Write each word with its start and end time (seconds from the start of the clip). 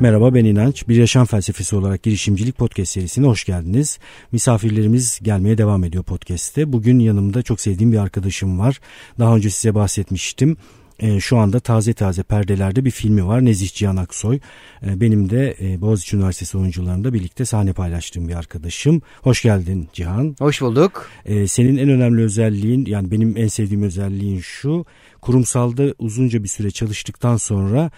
Merhaba 0.00 0.34
ben 0.34 0.44
İnanç. 0.44 0.88
Bir 0.88 0.96
Yaşam 0.96 1.26
Felsefesi 1.26 1.76
olarak 1.76 2.02
girişimcilik 2.02 2.58
podcast 2.58 2.92
serisine 2.92 3.26
hoş 3.26 3.44
geldiniz. 3.44 3.98
Misafirlerimiz 4.32 5.20
gelmeye 5.22 5.58
devam 5.58 5.84
ediyor 5.84 6.04
podcast'te. 6.04 6.72
Bugün 6.72 6.98
yanımda 6.98 7.42
çok 7.42 7.60
sevdiğim 7.60 7.92
bir 7.92 7.98
arkadaşım 7.98 8.58
var. 8.58 8.80
Daha 9.18 9.36
önce 9.36 9.50
size 9.50 9.74
bahsetmiştim. 9.74 10.56
E, 10.98 11.20
şu 11.20 11.38
anda 11.38 11.60
taze 11.60 11.92
taze 11.92 12.22
perdelerde 12.22 12.84
bir 12.84 12.90
filmi 12.90 13.26
var. 13.26 13.44
Nezih 13.44 13.74
Cihan 13.74 13.96
Aksoy. 13.96 14.38
E, 14.86 15.00
benim 15.00 15.30
de 15.30 15.56
e, 15.60 15.80
Boğaziçi 15.80 16.16
Üniversitesi 16.16 16.58
oyuncularında 16.58 17.12
birlikte 17.12 17.44
sahne 17.44 17.72
paylaştığım 17.72 18.28
bir 18.28 18.34
arkadaşım. 18.34 19.02
Hoş 19.22 19.42
geldin 19.42 19.88
Cihan. 19.92 20.36
Hoş 20.38 20.60
bulduk. 20.60 21.08
E, 21.24 21.48
senin 21.48 21.76
en 21.76 21.88
önemli 21.88 22.22
özelliğin 22.22 22.86
yani 22.86 23.10
benim 23.10 23.36
en 23.36 23.48
sevdiğim 23.48 23.82
özelliğin 23.82 24.40
şu. 24.40 24.84
Kurumsalda 25.20 25.94
uzunca 25.98 26.42
bir 26.42 26.48
süre 26.48 26.70
çalıştıktan 26.70 27.36
sonra 27.36 27.90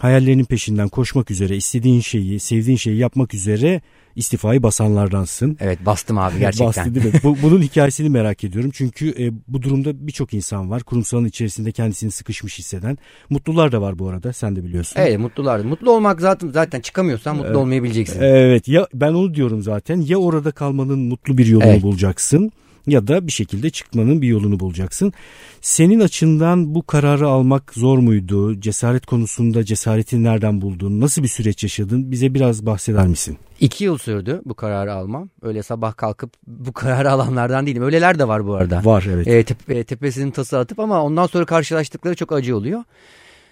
hayallerinin 0.00 0.44
peşinden 0.44 0.88
koşmak 0.88 1.30
üzere 1.30 1.56
istediğin 1.56 2.00
şeyi, 2.00 2.40
sevdiğin 2.40 2.76
şeyi 2.76 2.96
yapmak 2.96 3.34
üzere 3.34 3.80
istifayı 4.16 4.62
basanlardansın. 4.62 5.56
Evet 5.60 5.78
bastım 5.86 6.18
abi 6.18 6.38
gerçekten. 6.38 6.66
Bastı 6.66 6.94
değil 6.94 7.06
mi? 7.06 7.20
Bu, 7.22 7.36
bunun 7.42 7.62
hikayesini 7.62 8.08
merak 8.08 8.44
ediyorum. 8.44 8.70
Çünkü 8.74 9.24
e, 9.24 9.32
bu 9.48 9.62
durumda 9.62 10.06
birçok 10.06 10.34
insan 10.34 10.70
var. 10.70 10.82
Kurumsalın 10.82 11.24
içerisinde 11.24 11.72
kendisini 11.72 12.10
sıkışmış 12.10 12.58
hisseden. 12.58 12.98
Mutlular 13.30 13.72
da 13.72 13.80
var 13.80 13.98
bu 13.98 14.08
arada 14.08 14.32
sen 14.32 14.56
de 14.56 14.64
biliyorsun. 14.64 15.00
Evet 15.00 15.18
mutlular. 15.18 15.60
Mutlu 15.60 15.90
olmak 15.90 16.20
zaten 16.20 16.48
zaten 16.48 16.80
çıkamıyorsan 16.80 17.36
mutlu 17.36 17.48
evet. 17.48 17.56
olmayabileceksin. 17.56 18.22
Evet 18.22 18.68
ya 18.68 18.88
ben 18.94 19.12
onu 19.12 19.34
diyorum 19.34 19.62
zaten. 19.62 20.00
Ya 20.00 20.18
orada 20.18 20.50
kalmanın 20.50 20.98
mutlu 20.98 21.38
bir 21.38 21.46
yolunu 21.46 21.68
evet. 21.68 21.82
bulacaksın 21.82 22.52
ya 22.86 23.06
da 23.06 23.26
bir 23.26 23.32
şekilde 23.32 23.70
çıkmanın 23.70 24.22
bir 24.22 24.28
yolunu 24.28 24.60
bulacaksın. 24.60 25.12
Senin 25.60 26.00
açından 26.00 26.74
bu 26.74 26.82
kararı 26.82 27.28
almak 27.28 27.72
zor 27.74 27.98
muydu? 27.98 28.60
Cesaret 28.60 29.06
konusunda 29.06 29.64
cesaretini 29.64 30.24
nereden 30.24 30.60
buldun? 30.60 31.00
Nasıl 31.00 31.22
bir 31.22 31.28
süreç 31.28 31.62
yaşadın? 31.62 32.10
Bize 32.10 32.34
biraz 32.34 32.66
bahseder 32.66 33.06
misin? 33.06 33.38
İki 33.60 33.84
yıl 33.84 33.98
sürdü 33.98 34.42
bu 34.44 34.54
kararı 34.54 34.92
almam. 34.92 35.28
Öyle 35.42 35.62
sabah 35.62 35.96
kalkıp 35.96 36.30
bu 36.46 36.72
kararı 36.72 37.10
alanlardan 37.10 37.66
değilim. 37.66 37.82
Öyleler 37.82 38.18
de 38.18 38.28
var 38.28 38.46
bu 38.46 38.54
arada. 38.54 38.84
Var 38.84 39.06
evet. 39.10 39.28
E, 39.28 39.44
tepe, 39.44 39.74
e, 39.78 39.84
tepesinin 39.84 40.30
tası 40.30 40.58
atıp 40.58 40.80
ama 40.80 41.02
ondan 41.02 41.26
sonra 41.26 41.44
karşılaştıkları 41.44 42.14
çok 42.14 42.32
acı 42.32 42.56
oluyor. 42.56 42.84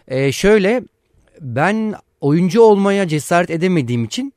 E, 0.08 0.33
şöyle 0.33 0.84
ben 1.41 1.94
oyuncu 2.20 2.61
olmaya 2.61 3.08
cesaret 3.08 3.50
edemediğim 3.50 4.05
için 4.05 4.33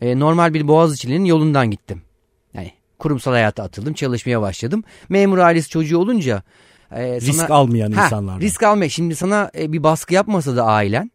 e, 0.00 0.18
normal 0.18 0.54
bir 0.54 0.68
Boğaziçi'nin 0.68 1.24
yolundan 1.24 1.70
gittim 1.70 2.02
kurumsal 2.98 3.32
hayata 3.32 3.62
atıldım. 3.62 3.94
Çalışmaya 3.94 4.40
başladım. 4.40 4.84
Memur 5.08 5.38
ailesi 5.38 5.70
çocuğu 5.70 5.98
olunca 5.98 6.42
e, 6.92 7.20
risk 7.20 7.34
sana, 7.34 7.54
almayan 7.54 7.92
ha, 7.92 8.04
insanlar. 8.04 8.40
Risk 8.40 8.62
almaya. 8.62 8.88
Şimdi 8.88 9.16
sana 9.16 9.50
e, 9.58 9.72
bir 9.72 9.82
baskı 9.82 10.14
yapmasa 10.14 10.56
da 10.56 10.64
ailen 10.64 11.10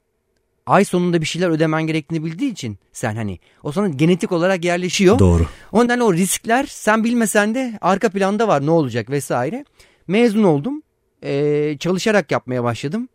ay 0.66 0.86
sonunda 0.86 1.22
bir 1.22 1.26
şeyler 1.26 1.50
ödemen 1.50 1.84
gerektiğini 1.88 2.26
bildiği 2.26 2.52
için 2.52 2.78
sen 2.94 3.16
hani 3.16 3.40
o 3.64 3.72
sana 3.72 3.88
genetik 3.88 4.32
olarak 4.32 4.66
yerleşiyor. 4.66 5.20
Doğru. 5.20 5.46
Ondan 5.72 6.00
o 6.00 6.14
riskler 6.14 6.66
sen 6.70 7.04
bilmesen 7.04 7.56
de 7.56 7.78
arka 7.82 8.10
planda 8.10 8.48
var 8.48 8.66
ne 8.66 8.72
olacak 8.72 9.10
vesaire. 9.10 9.66
Mezun 10.08 10.44
oldum. 10.44 10.84
E, 11.24 11.76
çalışarak 11.80 12.32
yapmaya 12.32 12.64
başladım. 12.64 13.10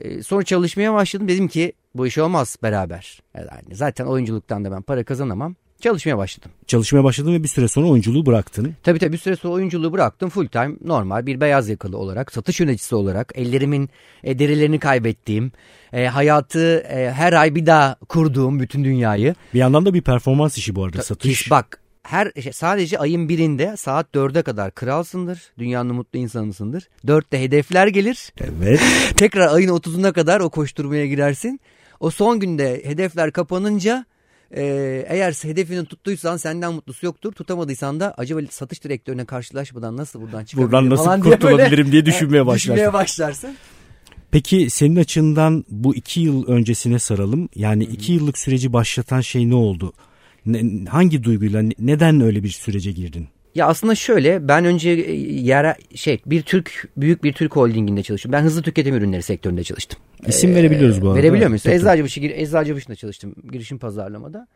E, 0.00 0.22
sonra 0.22 0.44
çalışmaya 0.44 0.94
başladım. 0.94 1.28
Dedim 1.28 1.48
ki 1.48 1.72
bu 1.94 2.06
iş 2.06 2.18
olmaz 2.18 2.56
beraber. 2.62 3.22
Yani 3.34 3.74
zaten 3.74 4.04
oyunculuktan 4.06 4.64
da 4.64 4.72
ben 4.72 4.82
para 4.82 5.04
kazanamam. 5.04 5.56
Çalışmaya 5.80 6.18
başladım. 6.18 6.50
Çalışmaya 6.66 7.04
başladın 7.04 7.34
ve 7.34 7.42
bir 7.42 7.48
süre 7.48 7.68
sonra 7.68 7.86
oyunculuğu 7.86 8.26
bıraktın. 8.26 8.74
Tabii 8.82 8.98
tabii 8.98 9.12
bir 9.12 9.18
süre 9.18 9.36
sonra 9.36 9.54
oyunculuğu 9.54 9.92
bıraktım. 9.92 10.28
Full 10.28 10.46
time 10.46 10.76
normal 10.84 11.26
bir 11.26 11.40
beyaz 11.40 11.68
yakalı 11.68 11.98
olarak, 11.98 12.32
satış 12.32 12.60
yöneticisi 12.60 12.94
olarak, 12.94 13.32
ellerimin 13.34 13.90
e, 14.24 14.38
derilerini 14.38 14.78
kaybettiğim, 14.78 15.52
e, 15.92 16.06
hayatı 16.06 16.78
e, 16.78 17.12
her 17.12 17.32
ay 17.32 17.54
bir 17.54 17.66
daha 17.66 17.96
kurduğum 18.08 18.60
bütün 18.60 18.84
dünyayı. 18.84 19.34
Bir 19.54 19.58
yandan 19.58 19.86
da 19.86 19.94
bir 19.94 20.02
performans 20.02 20.58
işi 20.58 20.74
bu 20.74 20.84
arada 20.84 21.02
satış. 21.02 21.50
Bak 21.50 21.80
her 22.02 22.32
şey, 22.42 22.52
sadece 22.52 22.98
ayın 22.98 23.28
birinde 23.28 23.76
saat 23.76 24.14
dörde 24.14 24.42
kadar 24.42 24.74
kralsındır. 24.74 25.52
Dünyanın 25.58 25.94
mutlu 25.94 26.18
insanısındır. 26.18 26.88
Dörtte 27.06 27.42
hedefler 27.42 27.86
gelir. 27.86 28.32
Evet. 28.40 28.80
Tekrar 29.16 29.54
ayın 29.54 29.68
otuzuna 29.68 30.12
kadar 30.12 30.40
o 30.40 30.50
koşturmaya 30.50 31.06
girersin. 31.06 31.60
O 32.00 32.10
son 32.10 32.40
günde 32.40 32.82
hedefler 32.84 33.32
kapanınca 33.32 34.06
ee, 34.50 35.04
eğer 35.08 35.32
hedefini 35.42 35.84
tuttuysan 35.84 36.36
senden 36.36 36.72
mutlusu 36.74 37.06
yoktur. 37.06 37.32
Tutamadıysan 37.32 38.00
da 38.00 38.14
acaba 38.16 38.40
satış 38.50 38.84
direktörüne 38.84 39.24
karşılaşmadan 39.24 39.96
nasıl 39.96 40.20
buradan 40.20 40.44
çıkabilirim 40.44 40.72
Buradan 40.72 40.90
nasıl 40.90 41.04
falan 41.04 41.20
kurtulabilirim 41.20 41.70
diye, 41.70 41.78
böyle, 41.78 41.92
diye 41.92 42.06
düşünmeye 42.14 42.46
başlarsın. 42.46 42.72
Düşünmeye 42.72 42.92
başlarsın. 42.92 43.56
Peki 44.30 44.70
senin 44.70 44.96
açından 44.96 45.64
bu 45.68 45.94
iki 45.96 46.20
yıl 46.20 46.46
öncesine 46.46 46.98
saralım. 46.98 47.48
Yani 47.54 47.84
iki 47.84 48.12
yıllık 48.12 48.38
süreci 48.38 48.72
başlatan 48.72 49.20
şey 49.20 49.50
ne 49.50 49.54
oldu? 49.54 49.92
Ne, 50.46 50.84
hangi 50.88 51.24
duyguyla 51.24 51.62
neden 51.78 52.20
öyle 52.20 52.42
bir 52.42 52.48
sürece 52.48 52.92
girdin? 52.92 53.28
Ya 53.56 53.66
aslında 53.66 53.94
şöyle 53.94 54.48
ben 54.48 54.64
önce 54.64 54.90
yere 54.90 55.76
şey 55.94 56.20
bir 56.26 56.42
Türk 56.42 56.88
büyük 56.96 57.24
bir 57.24 57.32
Türk 57.32 57.56
holdinginde 57.56 58.02
çalıştım. 58.02 58.32
Ben 58.32 58.42
hızlı 58.42 58.62
tüketim 58.62 58.94
ürünleri 58.94 59.22
sektöründe 59.22 59.64
çalıştım. 59.64 60.00
İsim 60.26 60.50
ee, 60.50 60.54
verebiliyoruz 60.54 61.02
bu 61.02 61.08
arada. 61.08 61.18
Verebiliyor 61.18 61.48
muyuz? 61.48 61.66
Eczacıbaşı, 61.66 62.20
Eczacıbaşı'nda 62.20 62.96
çalıştım 62.96 63.34
girişim 63.52 63.78
pazarlamada. 63.78 64.48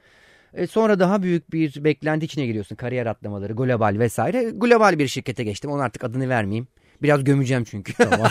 E 0.54 0.66
sonra 0.66 0.98
daha 0.98 1.22
büyük 1.22 1.52
bir 1.52 1.84
beklenti 1.84 2.26
içine 2.26 2.46
giriyorsun. 2.46 2.76
Kariyer 2.76 3.06
atlamaları, 3.06 3.52
global 3.52 3.96
vesaire. 3.98 4.50
Global 4.54 4.98
bir 4.98 5.08
şirkete 5.08 5.44
geçtim. 5.44 5.70
Onu 5.70 5.82
artık 5.82 6.04
adını 6.04 6.28
vermeyeyim. 6.28 6.68
Biraz 7.02 7.24
gömeceğim 7.24 7.64
çünkü. 7.64 7.92
Tamam. 7.92 8.30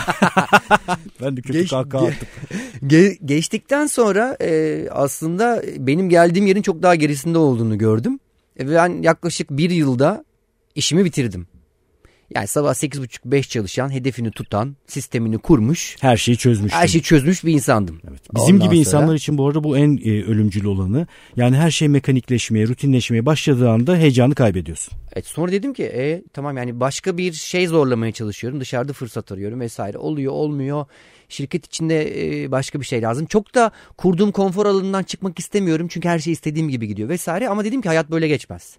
ben 1.22 1.36
de 1.36 1.42
kötü 1.42 1.58
Geç, 1.58 1.70
kahkaha 1.70 2.06
attım. 2.06 2.28
Ge, 2.86 3.16
geçtikten 3.24 3.86
sonra 3.86 4.36
e, 4.42 4.86
aslında 4.90 5.62
benim 5.78 6.08
geldiğim 6.08 6.46
yerin 6.46 6.62
çok 6.62 6.82
daha 6.82 6.94
gerisinde 6.94 7.38
olduğunu 7.38 7.78
gördüm. 7.78 8.18
E, 8.60 8.70
ben 8.70 9.02
yaklaşık 9.02 9.50
bir 9.50 9.70
yılda 9.70 10.24
işimi 10.74 11.04
bitirdim. 11.04 11.46
Yani 12.34 12.46
sabah 12.46 12.74
8.30-5 12.74 13.48
çalışan, 13.48 13.92
hedefini 13.92 14.30
tutan, 14.30 14.76
sistemini 14.86 15.38
kurmuş. 15.38 15.96
Her 16.00 16.16
şeyi 16.16 16.36
çözmüş. 16.36 16.72
Her 16.72 16.88
şeyi 16.88 17.02
çözmüş 17.02 17.44
bir 17.44 17.52
insandım. 17.52 18.00
Evet. 18.10 18.20
Bizim 18.34 18.54
Ondan 18.54 18.68
gibi 18.68 18.84
sonra... 18.84 18.98
insanlar 18.98 19.14
için 19.14 19.38
bu 19.38 19.46
arada 19.46 19.64
bu 19.64 19.78
en 19.78 19.96
e, 19.96 20.24
ölümcül 20.24 20.64
olanı. 20.64 21.06
Yani 21.36 21.56
her 21.56 21.70
şey 21.70 21.88
mekanikleşmeye, 21.88 22.66
rutinleşmeye 22.66 23.26
başladığı 23.26 23.70
anda 23.70 23.96
heyecanı 23.96 24.34
kaybediyorsun. 24.34 24.94
Evet 25.12 25.26
sonra 25.26 25.52
dedim 25.52 25.74
ki 25.74 25.84
e, 25.84 26.22
tamam 26.32 26.56
yani 26.56 26.80
başka 26.80 27.18
bir 27.18 27.32
şey 27.32 27.66
zorlamaya 27.66 28.12
çalışıyorum. 28.12 28.60
Dışarıda 28.60 28.92
fırsat 28.92 29.32
arıyorum 29.32 29.60
vesaire. 29.60 29.98
Oluyor 29.98 30.32
olmuyor. 30.32 30.86
Şirket 31.28 31.66
içinde 31.66 32.42
e, 32.42 32.50
başka 32.50 32.80
bir 32.80 32.86
şey 32.86 33.02
lazım. 33.02 33.26
Çok 33.26 33.54
da 33.54 33.70
kurduğum 33.96 34.32
konfor 34.32 34.66
alanından 34.66 35.02
çıkmak 35.02 35.38
istemiyorum. 35.38 35.88
Çünkü 35.90 36.08
her 36.08 36.18
şey 36.18 36.32
istediğim 36.32 36.68
gibi 36.68 36.88
gidiyor 36.88 37.08
vesaire. 37.08 37.48
Ama 37.48 37.64
dedim 37.64 37.82
ki 37.82 37.88
hayat 37.88 38.10
böyle 38.10 38.28
geçmez. 38.28 38.76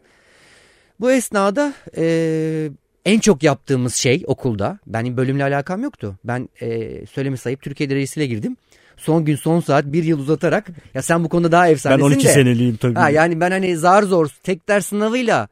Bu 1.01 1.11
esnada 1.11 1.73
e, 1.97 2.69
en 3.05 3.19
çok 3.19 3.43
yaptığımız 3.43 3.95
şey 3.95 4.23
okulda, 4.27 4.79
benim 4.87 5.17
bölümle 5.17 5.43
alakam 5.43 5.83
yoktu. 5.83 6.15
Ben 6.23 6.49
e, 6.61 6.91
söylemi 7.05 7.37
sayıp 7.37 7.61
Türkiye 7.61 7.89
derecesiyle 7.89 8.27
girdim. 8.27 8.57
Son 8.97 9.25
gün 9.25 9.35
son 9.35 9.59
saat 9.59 9.85
bir 9.85 10.03
yıl 10.03 10.19
uzatarak 10.19 10.67
ya 10.93 11.01
sen 11.01 11.23
bu 11.23 11.29
konuda 11.29 11.51
daha 11.51 11.69
efsanesin 11.69 11.99
de. 11.99 12.09
Ben 12.09 12.15
12 12.15 12.27
de. 12.27 12.31
seneliyim 12.31 12.77
tabii. 12.77 12.95
Ha, 12.95 13.09
yani 13.09 13.39
ben 13.39 13.51
hani 13.51 13.77
zar 13.77 14.03
zor 14.03 14.29
tek 14.43 14.67
ders 14.67 14.85
sınavıyla 14.85 15.47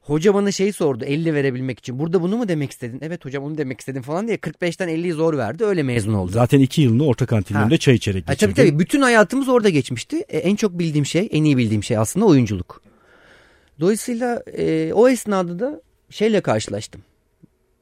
hoca 0.00 0.34
bana 0.34 0.52
şey 0.52 0.72
sordu 0.72 1.04
50 1.04 1.34
verebilmek 1.34 1.78
için. 1.78 1.98
Burada 1.98 2.22
bunu 2.22 2.36
mu 2.36 2.48
demek 2.48 2.70
istedin? 2.70 2.98
Evet 3.02 3.24
hocam 3.24 3.44
onu 3.44 3.58
demek 3.58 3.80
istedim 3.80 4.02
falan 4.02 4.28
diye 4.28 4.36
45'ten 4.36 4.88
50'yi 4.88 5.12
zor 5.12 5.38
verdi 5.38 5.64
öyle 5.64 5.82
mezun 5.82 6.14
oldu. 6.14 6.32
Zaten 6.32 6.60
iki 6.60 6.82
yılını 6.82 7.06
orta 7.06 7.26
kantinlerinde 7.26 7.78
çay 7.78 7.94
içerek 7.94 8.26
geçirdin. 8.26 8.46
Ha, 8.46 8.54
tabii 8.54 8.68
tabii 8.68 8.78
bütün 8.78 9.02
hayatımız 9.02 9.48
orada 9.48 9.68
geçmişti. 9.68 10.16
E, 10.28 10.38
en 10.38 10.56
çok 10.56 10.78
bildiğim 10.78 11.06
şey 11.06 11.28
en 11.32 11.44
iyi 11.44 11.56
bildiğim 11.56 11.82
şey 11.82 11.96
aslında 11.96 12.26
oyunculuk. 12.26 12.91
Dolayısıyla 13.82 14.42
e, 14.58 14.92
o 14.92 15.08
esnada 15.08 15.58
da 15.58 15.82
şeyle 16.10 16.40
karşılaştım. 16.40 17.02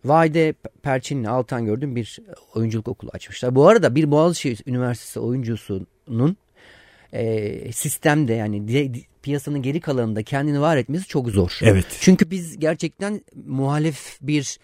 Vayde 0.04 0.54
Perçin'le 0.82 1.24
Altan 1.24 1.64
gördüm 1.64 1.96
bir 1.96 2.18
oyunculuk 2.54 2.88
okulu 2.88 3.10
açmışlar. 3.12 3.54
Bu 3.54 3.68
arada 3.68 3.94
bir 3.94 4.10
Boğaziçi 4.10 4.56
Üniversitesi 4.66 5.20
oyuncusunun 5.20 6.36
e, 7.12 7.72
sistemde 7.72 8.32
yani 8.34 8.68
piyasanın 9.22 9.62
geri 9.62 9.80
kalanında 9.80 10.22
kendini 10.22 10.60
var 10.60 10.76
etmesi 10.76 11.06
çok 11.06 11.28
zor. 11.28 11.58
Evet. 11.62 11.86
Çünkü 12.00 12.30
biz 12.30 12.58
gerçekten 12.58 13.24
muhalif 13.46 14.18
bir 14.22 14.58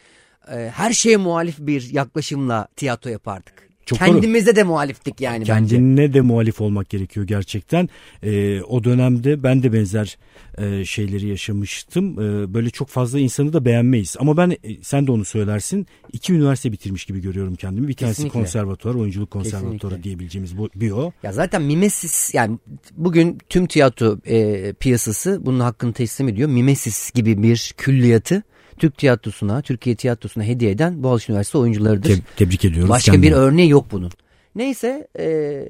e, 0.52 0.70
her 0.74 0.92
şeye 0.92 1.16
muhalif 1.16 1.58
bir 1.58 1.90
yaklaşımla 1.92 2.68
tiyatro 2.76 3.10
yapardık. 3.10 3.55
Çok 3.86 3.98
Kendimize 3.98 4.46
doğru. 4.46 4.56
de 4.56 4.62
muhaliftik 4.62 5.20
yani 5.20 5.44
Kendine 5.44 6.02
bence. 6.02 6.14
de 6.14 6.20
muhalif 6.20 6.60
olmak 6.60 6.90
gerekiyor 6.90 7.26
gerçekten. 7.26 7.88
Ee, 8.22 8.60
o 8.62 8.84
dönemde 8.84 9.42
ben 9.42 9.62
de 9.62 9.72
benzer 9.72 10.18
e, 10.58 10.84
şeyleri 10.84 11.26
yaşamıştım. 11.28 12.12
E, 12.12 12.54
böyle 12.54 12.70
çok 12.70 12.88
fazla 12.88 13.18
insanı 13.18 13.52
da 13.52 13.64
beğenmeyiz. 13.64 14.16
Ama 14.18 14.36
ben 14.36 14.50
e, 14.50 14.56
sen 14.82 15.06
de 15.06 15.12
onu 15.12 15.24
söylersin. 15.24 15.86
İki 16.12 16.32
üniversite 16.34 16.72
bitirmiş 16.72 17.04
gibi 17.04 17.20
görüyorum 17.20 17.54
kendimi. 17.54 17.88
Bir 17.88 17.94
tanesi 17.94 18.16
Kesinlikle. 18.16 18.38
konservatuvar, 18.40 18.94
oyunculuk 18.94 19.30
konservatuvarı 19.30 19.78
Kesinlikle. 19.78 20.02
diyebileceğimiz 20.02 20.58
bu 20.58 20.68
bio. 20.74 21.12
Ya 21.22 21.32
zaten 21.32 21.62
mimesis 21.62 22.34
yani 22.34 22.58
bugün 22.96 23.38
tüm 23.48 23.66
tiyatro 23.66 24.18
e, 24.26 24.72
piyasası 24.72 25.40
bunun 25.46 25.60
hakkını 25.60 25.92
teslim 25.92 26.28
ediyor. 26.28 26.48
Mimesis 26.48 27.10
gibi 27.12 27.42
bir 27.42 27.74
külliyatı 27.76 28.42
Türk 28.78 28.98
tiyatrosuna, 28.98 29.62
Türkiye 29.62 29.96
tiyatrosuna 29.96 30.44
hediye 30.44 30.70
eden 30.70 31.02
Boğaziçi 31.02 31.32
Üniversitesi 31.32 31.58
oyuncularıdır. 31.58 32.08
Te 32.08 32.20
tebrik 32.36 32.64
ediyoruz. 32.64 32.88
Başka 32.90 33.12
kendine. 33.12 33.30
bir 33.30 33.36
örneği 33.36 33.68
yok 33.70 33.86
bunun. 33.90 34.10
Neyse 34.54 35.08
e, 35.18 35.62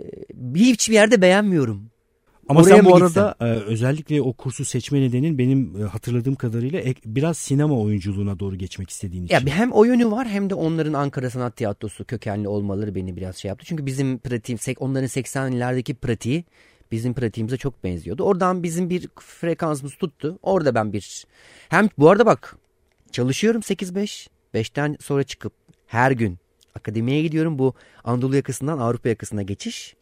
hiçbir 0.55 0.95
yerde 0.95 1.23
beğenmiyorum. 1.23 1.83
Ama 2.49 2.61
Oraya 2.61 2.77
sen 2.77 2.85
bu 2.85 2.97
arada 2.97 3.35
e, 3.41 3.45
özellikle 3.45 4.23
o 4.23 4.33
kursu 4.33 4.65
seçme 4.65 5.01
nedenin 5.01 5.39
benim 5.39 5.81
e, 5.81 5.85
hatırladığım 5.85 6.35
kadarıyla 6.35 6.81
ek- 6.81 7.01
biraz 7.05 7.39
sinema 7.39 7.81
oyunculuğuna 7.81 8.41
doğru 8.41 8.57
geçmek 8.57 8.91
istediğin 8.91 9.25
için. 9.25 9.35
Ya 9.35 9.43
hem 9.47 9.73
o 9.73 9.85
yönü 9.85 10.11
var 10.11 10.29
hem 10.29 10.51
de 10.51 10.55
onların 10.55 10.93
Ankara 10.93 11.31
Sanat 11.31 11.57
Tiyatrosu 11.57 12.05
kökenli 12.05 12.49
olmaları 12.49 12.95
beni 12.95 13.17
biraz 13.17 13.37
şey 13.37 13.49
yaptı. 13.49 13.67
Çünkü 13.67 13.87
bizim 13.87 14.19
pratiğim, 14.19 14.59
sek- 14.59 14.83
onların 14.83 15.07
80'lerdeki 15.09 15.95
pratiği 15.95 16.45
bizim 16.93 17.15
pratiğimize 17.15 17.57
çok 17.57 17.85
benziyordu. 17.85 18.23
Oradan 18.25 18.63
bizim 18.63 18.91
bir 18.91 19.09
frekansımız 19.21 19.95
tuttu. 19.95 20.39
Orada 20.43 20.75
ben 20.75 20.93
bir 20.93 21.25
hem 21.69 21.89
bu 21.99 22.11
arada 22.11 22.27
bak 22.27 22.57
çalışıyorum 23.21 23.61
8-5. 23.61 24.27
5'ten 24.55 24.97
sonra 25.01 25.23
çıkıp 25.23 25.53
her 25.87 26.11
gün 26.11 26.39
akademiye 26.75 27.23
gidiyorum. 27.23 27.59
Bu 27.59 27.75
Anadolu 28.05 28.37
yakasından 28.37 28.79
Avrupa 28.79 29.09
yakasına 29.09 29.43
geçiş. 29.43 29.95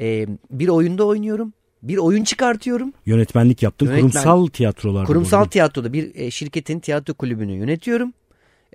Ee, 0.00 0.26
bir 0.50 0.68
oyunda 0.68 1.04
oynuyorum. 1.06 1.52
Bir 1.82 1.96
oyun 1.96 2.24
çıkartıyorum. 2.24 2.92
Yönetmenlik 3.06 3.62
yaptın. 3.62 3.86
Yönetmen- 3.86 4.00
Kurumsal 4.00 4.46
tiyatrolarda. 4.46 5.06
Kurumsal 5.06 5.38
arada. 5.38 5.50
tiyatroda 5.50 5.92
bir 5.92 6.14
e, 6.14 6.30
şirketin 6.30 6.80
tiyatro 6.80 7.14
kulübünü 7.14 7.52
yönetiyorum. 7.52 8.12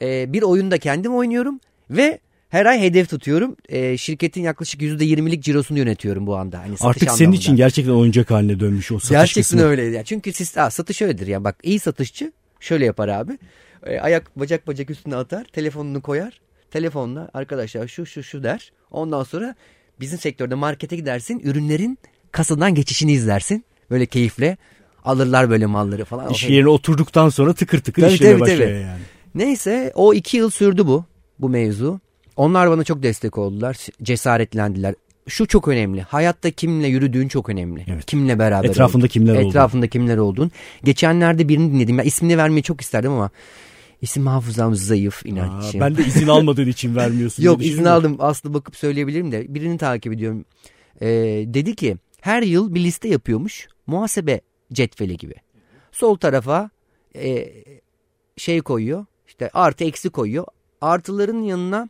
E, 0.01 0.33
bir 0.33 0.41
oyunda 0.41 0.77
kendim 0.77 1.13
oynuyorum 1.15 1.59
ve 1.89 2.19
her 2.49 2.65
ay 2.65 2.81
hedef 2.81 3.09
tutuyorum. 3.09 3.55
E, 3.69 3.97
şirketin 3.97 4.41
yaklaşık 4.41 4.81
%20'lik 4.81 5.43
cirosunu 5.43 5.77
yönetiyorum 5.79 6.27
bu 6.27 6.35
anda. 6.37 6.59
Hani 6.59 6.77
satış 6.77 6.85
Artık 6.85 7.01
senin 7.11 7.19
anlamında. 7.19 7.37
için 7.39 7.55
gerçekten 7.55 7.93
oyuncak 7.93 8.31
haline 8.31 8.59
dönmüş 8.59 8.91
o 8.91 8.95
satış 8.99 9.09
Gerçekten 9.09 9.41
kısmı. 9.41 9.61
öyle. 9.61 9.83
Yani 9.83 10.05
çünkü 10.05 10.33
siz, 10.33 10.57
ha, 10.57 10.69
satış 10.71 11.01
öyledir. 11.01 11.27
Yani 11.27 11.43
bak 11.43 11.55
iyi 11.63 11.79
satışçı 11.79 12.31
şöyle 12.59 12.85
yapar 12.85 13.07
abi. 13.07 13.37
E, 13.85 13.99
ayak 13.99 14.39
bacak 14.39 14.67
bacak 14.67 14.89
üstüne 14.89 15.15
atar. 15.15 15.43
Telefonunu 15.53 16.01
koyar. 16.01 16.41
Telefonla 16.71 17.29
arkadaşlar 17.33 17.87
şu 17.87 18.05
şu 18.05 18.23
şu 18.23 18.43
der. 18.43 18.71
Ondan 18.91 19.23
sonra 19.23 19.55
bizim 19.99 20.19
sektörde 20.19 20.55
markete 20.55 20.95
gidersin. 20.95 21.39
Ürünlerin 21.43 21.97
kasadan 22.31 22.75
geçişini 22.75 23.11
izlersin. 23.11 23.65
Böyle 23.91 24.05
keyifle. 24.05 24.57
Alırlar 25.05 25.49
böyle 25.49 25.65
malları 25.65 26.05
falan. 26.05 26.29
İş 26.29 26.45
O- 26.45 26.51
yerine 26.53 26.69
oturduktan 26.69 27.29
sonra 27.29 27.53
tıkır 27.53 27.79
tıkır 27.81 28.01
Tabii, 28.01 28.13
işlemeye 28.13 28.33
tabii, 28.33 28.41
başlıyor 28.41 28.69
tabii. 28.69 28.81
yani. 28.81 28.99
Neyse 29.35 29.91
o 29.95 30.13
iki 30.13 30.37
yıl 30.37 30.49
sürdü 30.49 30.87
bu. 30.87 31.05
Bu 31.39 31.49
mevzu. 31.49 31.99
Onlar 32.35 32.69
bana 32.69 32.83
çok 32.83 33.03
destek 33.03 33.37
oldular. 33.37 33.77
Cesaretlendiler. 34.03 34.95
Şu 35.27 35.47
çok 35.47 35.67
önemli. 35.67 36.01
Hayatta 36.01 36.51
kimle 36.51 36.87
yürüdüğün 36.87 37.27
çok 37.27 37.49
önemli. 37.49 37.85
Evet. 37.87 38.05
Kimle 38.05 38.39
beraber 38.39 38.69
Etrafında 38.69 38.97
olduğun. 38.97 39.07
kimler 39.07 39.35
olduğun. 39.35 39.49
Etrafında 39.49 39.87
kimler 39.87 40.17
olduğun. 40.17 40.51
Geçenlerde 40.83 41.49
birini 41.49 41.73
dinledim. 41.73 41.97
Ya 41.97 42.03
ismini 42.03 42.37
vermeyi 42.37 42.63
çok 42.63 42.81
isterdim 42.81 43.11
ama 43.11 43.29
isim 44.01 44.27
hafızam 44.27 44.75
zayıf 44.75 45.25
Aa, 45.25 45.29
inatçı. 45.29 45.79
ben 45.79 45.97
de 45.97 46.05
izin 46.05 46.27
almadığın 46.27 46.67
için 46.67 46.95
vermiyorsun. 46.95 47.43
Yok 47.43 47.65
izin 47.65 47.85
aldım. 47.85 48.15
Aslı 48.19 48.53
bakıp 48.53 48.75
söyleyebilirim 48.75 49.31
de. 49.31 49.53
Birini 49.53 49.77
takip 49.77 50.13
ediyorum. 50.13 50.45
Ee, 51.01 51.07
dedi 51.47 51.75
ki 51.75 51.97
her 52.21 52.41
yıl 52.41 52.75
bir 52.75 52.83
liste 52.83 53.07
yapıyormuş. 53.07 53.67
Muhasebe 53.87 54.41
cetveli 54.73 55.17
gibi. 55.17 55.35
Sol 55.91 56.15
tarafa 56.15 56.69
e, 57.15 57.53
şey 58.37 58.61
koyuyor. 58.61 59.05
İşte 59.27 59.49
artı 59.53 59.83
eksi 59.83 60.09
koyuyor. 60.09 60.45
Artıların 60.81 61.41
yanına 61.41 61.89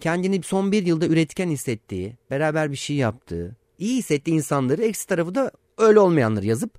kendini 0.00 0.42
son 0.42 0.72
bir 0.72 0.86
yılda 0.86 1.06
üretken 1.06 1.48
hissettiği, 1.50 2.16
beraber 2.30 2.70
bir 2.70 2.76
şey 2.76 2.96
yaptığı, 2.96 3.56
iyi 3.78 3.96
hissettiği 3.98 4.32
insanları 4.34 4.82
eksi 4.84 5.06
tarafı 5.06 5.34
da 5.34 5.50
öyle 5.78 5.98
olmayanları 5.98 6.46
yazıp 6.46 6.78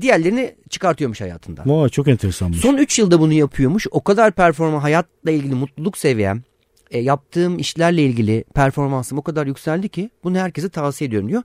diğerlerini 0.00 0.54
çıkartıyormuş 0.70 1.20
hayatından. 1.20 1.68
Vay, 1.68 1.88
çok 1.88 2.08
enteresanmış. 2.08 2.58
Son 2.60 2.76
3 2.76 2.98
yılda 2.98 3.20
bunu 3.20 3.32
yapıyormuş. 3.32 3.86
O 3.90 4.04
kadar 4.04 4.32
performa 4.32 4.82
hayatla 4.82 5.30
ilgili 5.30 5.54
mutluluk 5.54 5.98
seviyem, 5.98 6.42
e, 6.90 6.98
yaptığım 6.98 7.58
işlerle 7.58 8.02
ilgili 8.02 8.44
performansım 8.54 9.18
o 9.18 9.22
kadar 9.22 9.46
yükseldi 9.46 9.88
ki 9.88 10.10
bunu 10.24 10.38
herkese 10.38 10.68
tavsiye 10.68 11.08
ediyorum 11.08 11.28
diyor. 11.28 11.42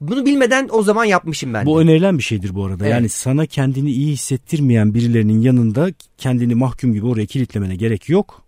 Bunu 0.00 0.26
bilmeden 0.26 0.68
o 0.72 0.82
zaman 0.82 1.04
yapmışım 1.04 1.54
ben. 1.54 1.62
de. 1.62 1.66
Bu 1.66 1.80
önerilen 1.80 2.18
bir 2.18 2.22
şeydir 2.22 2.54
bu 2.54 2.64
arada. 2.64 2.84
Evet. 2.84 2.92
Yani 2.94 3.08
sana 3.08 3.46
kendini 3.46 3.90
iyi 3.90 4.12
hissettirmeyen 4.12 4.94
birilerinin 4.94 5.40
yanında 5.40 5.88
kendini 6.18 6.54
mahkum 6.54 6.92
gibi 6.92 7.06
oraya 7.06 7.26
kilitlemene 7.26 7.76
gerek 7.76 8.08
yok. 8.08 8.45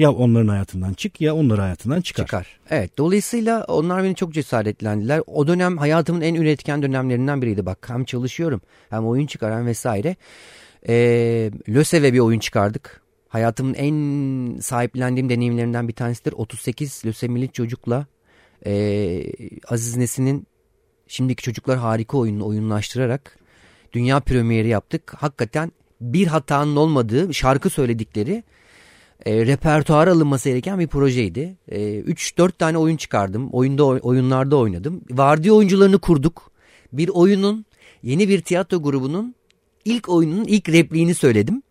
Ya 0.00 0.12
onların 0.12 0.48
hayatından 0.48 0.92
çık 0.92 1.20
ya 1.20 1.34
onları 1.34 1.60
hayatından 1.60 2.00
çıkar. 2.00 2.24
çıkar. 2.24 2.60
Evet 2.70 2.98
dolayısıyla 2.98 3.64
onlar 3.64 4.04
beni 4.04 4.14
çok 4.14 4.32
cesaretlendiler. 4.34 5.22
O 5.26 5.46
dönem 5.46 5.78
hayatımın 5.78 6.20
en 6.20 6.34
üretken 6.34 6.82
dönemlerinden 6.82 7.42
biriydi. 7.42 7.66
Bak 7.66 7.88
hem 7.88 8.04
çalışıyorum 8.04 8.60
hem 8.90 9.06
oyun 9.06 9.26
çıkaran 9.26 9.66
vesaire. 9.66 10.16
Ee, 10.88 11.50
LÖSEV'e 11.68 12.12
bir 12.12 12.18
oyun 12.18 12.38
çıkardık. 12.38 13.00
Hayatımın 13.28 13.74
en 13.74 14.58
sahiplendiğim 14.58 15.28
deneyimlerinden 15.28 15.88
bir 15.88 15.92
tanesidir. 15.92 16.32
38 16.32 17.02
lösemili 17.06 17.52
çocukla 17.52 18.06
ee, 18.66 19.24
Aziz 19.68 19.96
Nesin'in 19.96 20.46
Şimdiki 21.08 21.42
Çocuklar 21.42 21.78
Harika 21.78 22.18
oyununu 22.18 22.46
oyunlaştırarak 22.46 23.38
dünya 23.92 24.20
premieri 24.20 24.68
yaptık. 24.68 25.14
Hakikaten 25.16 25.72
bir 26.00 26.26
hatanın 26.26 26.76
olmadığı 26.76 27.34
şarkı 27.34 27.70
söyledikleri 27.70 28.44
e, 29.26 29.46
repertuara 29.46 30.12
alınması 30.12 30.48
gereken 30.48 30.78
bir 30.78 30.86
projeydi. 30.86 31.56
3-4 31.68 32.52
tane 32.52 32.78
oyun 32.78 32.96
çıkardım. 32.96 33.48
Oyunda 33.50 33.84
oyunlarda 33.84 34.56
oynadım. 34.56 35.00
Vardiya 35.10 35.54
oyuncularını 35.54 35.98
kurduk. 35.98 36.50
Bir 36.92 37.08
oyunun 37.08 37.64
yeni 38.02 38.28
bir 38.28 38.40
tiyatro 38.40 38.82
grubunun 38.82 39.34
ilk 39.84 40.08
oyununun 40.08 40.44
ilk 40.44 40.68
repliğini 40.68 41.14
söyledim. 41.14 41.62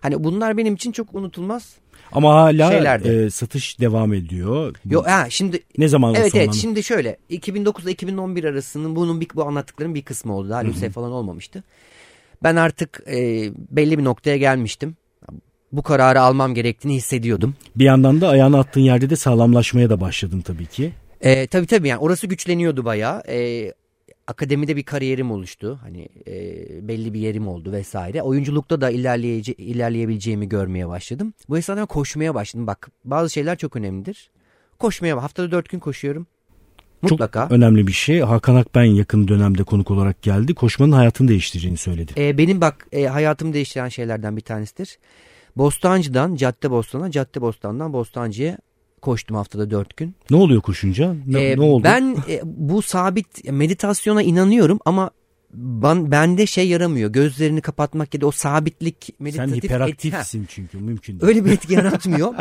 Hani 0.00 0.24
bunlar 0.24 0.56
benim 0.56 0.74
için 0.74 0.92
çok 0.92 1.14
unutulmaz. 1.14 1.74
Ama 2.12 2.34
hala 2.34 2.70
Şeylerde. 2.70 3.24
e, 3.24 3.30
satış 3.30 3.80
devam 3.80 4.14
ediyor. 4.14 4.74
Bu- 4.84 4.94
Yo, 4.94 5.02
ha, 5.02 5.26
şimdi 5.30 5.62
ne 5.78 5.88
zaman 5.88 6.14
Evet 6.14 6.34
evet 6.34 6.54
şimdi 6.54 6.82
şöyle 6.82 7.16
2009 7.28 7.84
ile 7.84 7.92
2011 7.92 8.44
arasının 8.44 8.96
bunun 8.96 9.20
bir, 9.20 9.28
bu 9.34 9.44
anlattıkların 9.44 9.94
bir 9.94 10.02
kısmı 10.02 10.36
oldu. 10.36 10.48
Daha 10.48 10.60
lise 10.60 10.90
falan 10.90 11.12
olmamıştı. 11.12 11.64
Ben 12.42 12.56
artık 12.56 13.02
e, 13.10 13.16
belli 13.70 13.98
bir 13.98 14.04
noktaya 14.04 14.36
gelmiştim. 14.36 14.96
Bu 15.72 15.82
kararı 15.82 16.20
almam 16.20 16.54
gerektiğini 16.54 16.94
hissediyordum. 16.94 17.54
Bir 17.76 17.84
yandan 17.84 18.20
da 18.20 18.28
ayağını 18.28 18.58
attığın 18.58 18.80
yerde 18.80 19.10
de 19.10 19.16
sağlamlaşmaya 19.16 19.90
da 19.90 20.00
başladın 20.00 20.40
tabii 20.40 20.66
ki. 20.66 20.92
E, 21.20 21.46
tabii 21.46 21.66
tabii 21.66 21.88
yani 21.88 21.98
orası 21.98 22.26
güçleniyordu 22.26 22.84
bayağı. 22.84 23.22
E, 23.28 23.72
akademide 24.26 24.76
bir 24.76 24.82
kariyerim 24.82 25.30
oluştu. 25.30 25.78
Hani 25.82 26.08
e, 26.26 26.88
belli 26.88 27.14
bir 27.14 27.20
yerim 27.20 27.48
oldu 27.48 27.72
vesaire. 27.72 28.22
Oyunculukta 28.22 28.80
da 28.80 28.90
ilerleyece, 28.90 29.52
ilerleyebileceğimi 29.52 30.48
görmeye 30.48 30.88
başladım. 30.88 31.34
Bu 31.48 31.58
esnada 31.58 31.86
koşmaya 31.86 32.34
başladım. 32.34 32.66
Bak 32.66 32.90
bazı 33.04 33.30
şeyler 33.30 33.58
çok 33.58 33.76
önemlidir. 33.76 34.30
Koşmaya 34.78 35.22
haftada 35.22 35.50
dört 35.50 35.68
gün 35.68 35.78
koşuyorum. 35.78 36.26
Mutlaka. 37.02 37.42
Çok 37.42 37.52
önemli 37.52 37.86
bir 37.86 37.92
şey. 37.92 38.20
Hakan 38.20 38.54
Akben 38.54 38.84
yakın 38.84 39.28
dönemde 39.28 39.62
konuk 39.62 39.90
olarak 39.90 40.22
geldi. 40.22 40.54
Koşmanın 40.54 40.92
hayatını 40.92 41.28
değiştireceğini 41.28 41.76
söyledi. 41.76 42.12
E, 42.16 42.38
benim 42.38 42.60
bak 42.60 42.86
e, 42.92 43.06
hayatımı 43.06 43.52
değiştiren 43.52 43.88
şeylerden 43.88 44.36
bir 44.36 44.42
tanesidir. 44.42 44.98
Bostancı'dan 45.56 46.34
Cadde 46.36 46.70
Bostan'a, 46.70 47.10
Cadde 47.10 47.40
Bostan'dan 47.40 47.92
Bostancı'ya 47.92 48.58
koştum 49.02 49.36
haftada 49.36 49.70
dört 49.70 49.96
gün. 49.96 50.14
Ne 50.30 50.36
oluyor 50.36 50.60
koşunca? 50.62 51.14
Ne, 51.26 51.40
Ee, 51.42 51.56
ne 51.56 51.60
oldu? 51.60 51.84
Ben 51.84 52.16
e, 52.28 52.40
bu 52.44 52.82
sabit 52.82 53.50
meditasyona 53.52 54.22
inanıyorum 54.22 54.78
ama 54.84 55.10
ben, 55.54 56.10
bende 56.10 56.46
şey 56.46 56.68
yaramıyor. 56.68 57.10
Gözlerini 57.10 57.60
kapatmak 57.60 58.14
ya 58.14 58.20
da 58.20 58.26
o 58.26 58.30
sabitlik 58.30 58.96
Sen 59.04 59.14
meditatif 59.18 59.56
et- 59.56 59.64
hiperaktifsin 59.64 60.46
çünkü 60.48 60.78
mümkün 60.78 61.20
değil. 61.20 61.28
öyle 61.28 61.44
bir 61.44 61.50
etki 61.52 61.72
yaratmıyor. 61.74 62.34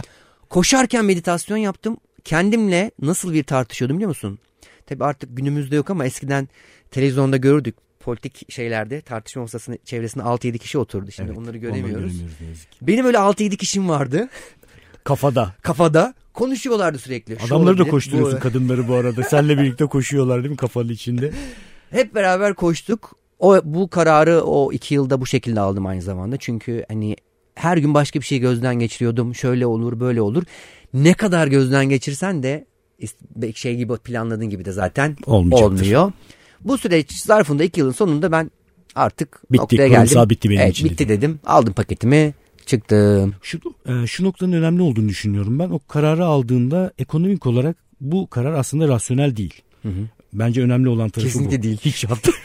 Koşarken 0.49 1.05
meditasyon 1.05 1.57
yaptım. 1.57 1.97
Kendimle 2.23 2.91
nasıl 3.01 3.33
bir 3.33 3.43
tartışıyordum 3.43 3.97
biliyor 3.97 4.09
musun? 4.09 4.39
Tabii 4.85 5.03
artık 5.05 5.37
günümüzde 5.37 5.75
yok 5.75 5.89
ama 5.89 6.05
eskiden 6.05 6.49
televizyonda 6.91 7.37
görürdük. 7.37 7.75
Politik 8.11 8.51
şeylerde 8.51 9.01
tartışma 9.01 9.41
masasının 9.41 9.79
çevresinde 9.85 10.23
6-7 10.23 10.57
kişi 10.57 10.77
oturdu. 10.77 11.11
Şimdi 11.11 11.29
Evet, 11.29 11.39
onları 11.39 11.57
göremiyoruz. 11.57 12.13
göremiyoruz. 12.13 12.67
Benim 12.81 13.05
öyle 13.05 13.17
6-7 13.17 13.57
kişim 13.57 13.89
vardı 13.89 14.29
Kafada. 15.03 15.53
kafada. 15.61 16.13
Konuşuyorlardı 16.33 16.97
sürekli. 16.97 17.37
Şu 17.39 17.45
Adamları 17.45 17.77
da 17.77 17.83
koşturuyorsun 17.83 18.37
bu- 18.37 18.39
kadınları 18.43 18.87
bu 18.87 18.93
arada. 18.93 19.23
Seninle 19.23 19.57
birlikte 19.61 19.85
koşuyorlar 19.85 20.43
değil 20.43 20.51
mi 20.51 20.57
kafanın 20.57 20.89
içinde? 20.89 21.31
Hep 21.89 22.15
beraber 22.15 22.53
koştuk. 22.53 23.15
O 23.39 23.59
bu 23.63 23.89
kararı 23.89 24.41
o 24.41 24.71
iki 24.71 24.93
yılda 24.95 25.21
bu 25.21 25.25
şekilde 25.25 25.59
aldım 25.59 25.85
aynı 25.85 26.01
zamanda. 26.01 26.37
Çünkü 26.37 26.85
hani 26.87 27.15
her 27.55 27.77
gün 27.77 27.93
başka 27.93 28.19
bir 28.19 28.25
şey 28.25 28.39
gözden 28.39 28.75
geçiriyordum. 28.75 29.35
Şöyle 29.35 29.65
olur, 29.65 29.99
böyle 29.99 30.21
olur. 30.21 30.43
Ne 30.93 31.13
kadar 31.13 31.47
gözden 31.47 31.85
geçirsen 31.89 32.43
de 32.43 32.65
şey 33.55 33.75
gibi 33.75 33.97
planladığın 33.97 34.49
gibi 34.49 34.65
de 34.65 34.71
zaten 34.71 35.17
olmuyor. 35.25 36.13
Bu 36.63 36.77
süreç 36.77 37.11
zarfında 37.11 37.63
iki 37.63 37.79
yılın 37.79 37.91
sonunda 37.91 38.31
ben 38.31 38.51
artık 38.95 39.41
Bitti, 39.51 39.61
noktaya 39.61 39.87
geldim. 39.87 40.29
bitti 40.29 40.49
benim 40.49 40.61
evet, 40.61 40.71
için 40.71 40.89
bitti 40.89 41.09
dedim. 41.09 41.39
Aldım 41.45 41.73
paketimi, 41.73 42.33
çıktım. 42.65 43.35
Şu, 43.41 43.59
e, 43.87 44.07
şu 44.07 44.23
noktanın 44.23 44.51
önemli 44.51 44.81
olduğunu 44.81 45.09
düşünüyorum 45.09 45.59
ben. 45.59 45.69
O 45.69 45.79
kararı 45.87 46.25
aldığında 46.25 46.91
ekonomik 46.97 47.45
olarak 47.45 47.77
bu 48.01 48.27
karar 48.29 48.53
aslında 48.53 48.87
rasyonel 48.87 49.35
değil. 49.37 49.61
Bence 50.33 50.61
önemli 50.61 50.89
olan 50.89 51.09
tarafı 51.09 51.31
Kesinlikle 51.31 51.59
bu. 51.59 51.63
değil. 51.63 51.77
Hiç 51.81 52.05
hatta. 52.05 52.31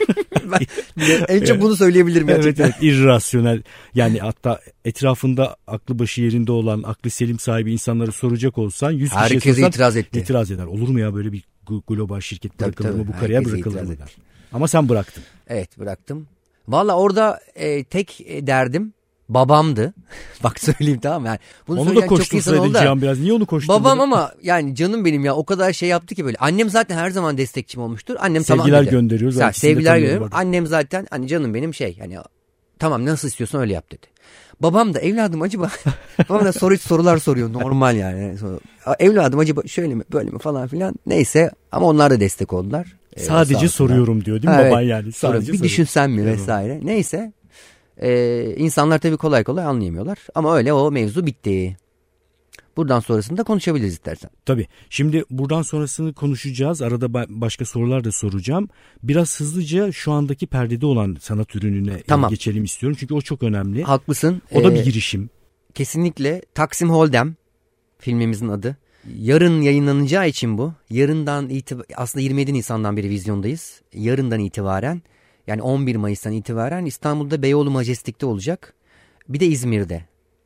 Ben 0.53 1.25
en 1.29 1.45
çok 1.45 1.61
bunu 1.61 1.77
söyleyebilirim 1.77 2.29
evet 2.29 2.43
gerçekten. 2.45 2.65
evet 2.65 2.75
irrasyonel. 2.81 3.63
Yani 3.95 4.19
hatta 4.19 4.61
etrafında 4.85 5.57
aklı 5.67 5.99
başı 5.99 6.23
yerinde 6.23 6.53
olan 6.53 6.83
aklı 6.83 7.11
selim 7.11 7.39
sahibi 7.39 7.73
insanları 7.73 8.13
soracak 8.13 8.59
olsan 8.59 8.91
100 8.91 9.11
kişiye 9.11 9.21
Herkes 9.25 9.45
sorsan 9.45 9.69
itiraz 9.71 9.97
etti. 9.97 10.19
itiraz 10.19 10.51
eder. 10.51 10.65
Olur 10.65 10.89
mu 10.89 11.01
ya 11.01 11.15
böyle 11.15 11.33
bir 11.33 11.43
global 11.89 12.21
şirket 12.21 12.59
Tabii, 12.59 12.69
bırakılır 12.69 12.91
mı 12.91 13.05
tabii. 13.05 13.17
bu 13.17 13.21
kariyer 13.21 13.45
bırakılır 13.45 13.83
mı. 13.83 13.95
Ama 14.53 14.69
sen 14.69 14.89
bıraktın. 14.89 15.23
Evet 15.49 15.79
bıraktım. 15.79 16.29
Valla 16.69 16.97
orada 16.97 17.41
e, 17.55 17.85
tek 17.85 18.21
e, 18.21 18.47
derdim 18.47 18.95
babamdı. 19.29 19.95
Bak 20.45 20.61
söyleyeyim 20.61 21.01
tamam 21.01 21.23
mı? 21.23 21.29
yani. 21.29 21.39
Bunu 21.69 21.81
onu 21.81 21.97
da 21.97 22.07
koştursaydın. 22.07 22.73
Cihan 22.73 23.03
biraz. 23.03 23.21
Niye 23.21 23.33
onu 23.33 23.47
koşturmadın? 23.47 23.85
Babam 23.85 24.01
ama 24.01 24.33
yani 24.43 24.75
canım 24.75 25.05
benim 25.05 25.25
ya 25.25 25.35
o 25.35 25.45
kadar 25.45 25.73
şey 25.73 25.89
yaptı 25.89 26.15
ki 26.15 26.25
böyle. 26.25 26.37
Annem 26.41 26.71
zaten 26.71 26.97
her 26.97 27.11
zaman 27.11 27.39
destekçim 27.39 27.83
olmuştur. 27.83 28.17
Annem 28.19 28.43
tamam 28.43 28.67
Sevgiler 28.67 28.87
dedi. 28.87 28.91
gönderiyoruz. 28.91 29.57
Sevgiler 29.57 30.17
arada. 30.17 30.37
Annem 30.37 30.67
zaten 30.67 31.07
hani 31.11 31.29
canım 31.29 31.55
benim 31.55 31.75
şey 31.75 31.99
hani 31.99 32.19
tamam 32.83 33.07
nasıl 33.07 33.29
istiyorsan 33.29 33.61
öyle 33.61 33.73
yap 33.73 33.91
dedi. 33.93 34.07
Babam 34.61 34.95
da 34.95 34.99
evladım 34.99 35.43
acaba 35.43 35.71
babam 36.29 36.45
da 36.45 36.53
soru 36.53 36.79
sorular 36.79 37.19
soruyor 37.19 37.53
normal 37.53 37.97
yani. 37.97 38.37
Evladım 38.99 39.39
acaba 39.39 39.63
şöyle 39.67 39.95
mi 39.95 40.05
böyle 40.13 40.31
mi 40.31 40.39
falan 40.39 40.69
filan. 40.69 40.95
Neyse 41.07 41.51
ama 41.73 41.87
onlar 41.87 42.11
da 42.11 42.21
destek 42.21 42.53
oldular. 42.53 42.97
Ee, 43.17 43.21
Sadece 43.21 43.69
soruyorum 43.69 44.25
diyor 44.25 44.43
değil 44.43 44.55
mi 44.55 44.63
Ha, 44.63 44.67
baban 44.67 44.79
evet. 44.83 44.91
yani? 44.91 45.13
Sadece 45.13 45.39
bir 45.41 45.47
soruyorum. 45.47 45.65
düşünsen 45.65 46.11
mi 46.11 46.27
vesaire. 46.27 46.81
Neyse. 46.83 47.33
Ee, 48.03 48.55
insanlar 48.57 48.99
tabii 48.99 49.17
kolay 49.17 49.45
kolay 49.45 49.65
anlayamıyorlar. 49.65 50.19
Ama 50.35 50.57
öyle 50.57 50.73
o 50.73 50.91
mevzu 50.91 51.27
bitti. 51.27 51.77
Buradan 52.77 53.01
sonrasını 53.01 53.37
da 53.39 53.43
konuşabiliriz 53.43 53.93
istersen. 53.93 54.31
Tabii. 54.47 54.67
Şimdi 54.91 55.25
buradan 55.31 55.63
sonrasını 55.63 56.13
konuşacağız. 56.15 56.83
Arada 56.83 57.07
ba- 57.07 57.27
başka 57.29 57.65
sorular 57.65 58.05
da 58.05 58.13
soracağım. 58.13 58.69
Biraz 59.03 59.41
hızlıca 59.41 59.93
şu 59.93 60.13
andaki 60.13 60.47
perdede 60.47 60.87
olan 60.87 61.17
sanat 61.21 61.57
ürününe 61.57 61.95
e, 61.95 62.03
Tamam. 62.03 62.31
geçelim 62.31 62.65
istiyorum. 62.65 62.97
Çünkü 63.01 63.15
o 63.15 63.21
çok 63.21 63.43
önemli. 63.43 63.83
Haklısın. 63.83 64.43
O 64.53 64.65
da 64.65 64.73
Ee, 64.73 64.75
bir 64.75 64.85
girişim. 64.85 65.31
Kesinlikle 65.75 66.43
Taksim 66.55 66.91
Hold'em 66.91 67.37
filmimizin 67.99 68.49
adı. 68.49 68.77
Yarın 69.19 69.61
yayınlanacağı 69.61 70.29
için 70.29 70.59
bu. 70.59 70.73
Yarından 70.91 71.49
itibaren 71.49 71.87
aslında 71.97 72.23
27 72.23 72.53
Nisan'dan 72.55 72.97
beri 72.97 73.09
vizyondayız. 73.11 73.81
Yarından 73.95 74.41
itibaren 74.41 75.03
yani 75.47 75.63
11 75.63 75.97
Mayıs'tan 75.97 76.33
itibaren 76.33 76.85
İstanbul'da 76.85 77.43
Beyoğlu 77.43 77.71
Majestik'te 77.71 78.27
olacak. 78.27 78.75
Bir 79.29 79.41
de 79.41 79.47
İzmir'de 79.47 80.05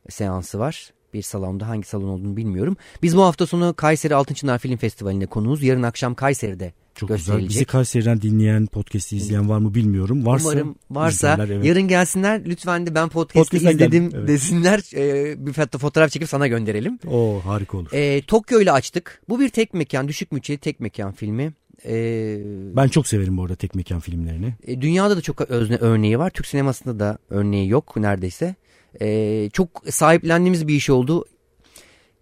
seansı 0.09 0.59
var. 0.59 0.93
Bir 1.17 1.21
salonda 1.21 1.67
hangi 1.67 1.87
salon 1.87 2.07
olduğunu 2.09 2.37
bilmiyorum. 2.37 2.77
Biz 3.01 3.17
bu 3.17 3.21
hafta 3.23 3.45
sonu 3.47 3.73
Kayseri 3.73 4.15
Altınçınar 4.15 4.59
Film 4.59 4.77
Festivali'nde 4.77 5.25
konuğuz. 5.25 5.63
Yarın 5.63 5.83
akşam 5.83 6.15
Kayseri'de 6.15 6.73
Çok 6.95 7.09
güzel. 7.09 7.49
Bizi 7.49 7.65
Kayseri'den 7.65 8.21
dinleyen, 8.21 8.65
podcast'i 8.65 9.17
izleyen 9.17 9.49
var 9.49 9.59
mı 9.59 9.73
bilmiyorum. 9.75 10.25
Varsa 10.25 10.49
Umarım 10.49 10.75
varsa 10.91 11.33
izlerler, 11.33 11.55
evet. 11.55 11.65
yarın 11.65 11.87
gelsinler 11.87 12.45
lütfen 12.45 12.87
de 12.87 12.95
ben 12.95 13.09
podcast'ı 13.09 13.39
Podcast'ten 13.51 13.71
izledim 13.71 14.03
geldim, 14.03 14.19
evet. 14.19 14.27
desinler. 14.27 14.81
Ee, 14.95 15.45
bir 15.45 15.53
foto- 15.53 15.77
fotoğraf 15.77 16.11
çekip 16.11 16.29
sana 16.29 16.47
gönderelim. 16.47 16.99
O 17.07 17.41
harika 17.45 17.77
olur. 17.77 17.89
Ee, 17.93 18.21
Tokyo 18.21 18.61
ile 18.61 18.71
açtık. 18.71 19.21
Bu 19.29 19.39
bir 19.39 19.49
tek 19.49 19.73
mekan, 19.73 20.07
düşük 20.07 20.33
bütçeli 20.33 20.57
tek 20.57 20.79
mekan 20.79 21.11
filmi. 21.11 21.53
Ee, 21.85 22.39
Ben 22.75 22.87
çok 22.87 23.07
severim 23.07 23.37
bu 23.37 23.41
arada 23.43 23.55
tek 23.55 23.75
mekan 23.75 23.99
filmlerini. 23.99 24.53
e, 24.67 24.81
dünyada 24.81 25.17
da 25.17 25.21
çok 25.21 25.41
özne 25.41 25.75
örneği 25.75 26.19
var. 26.19 26.29
Türk 26.29 26.47
sinemasında 26.47 26.99
da 26.99 27.17
örneği 27.29 27.69
yok 27.69 27.97
neredeyse. 27.97 28.55
Ee, 29.01 29.49
çok 29.53 29.83
sahiplendiğimiz 29.89 30.67
bir 30.67 30.75
iş 30.75 30.89
oldu. 30.89 31.25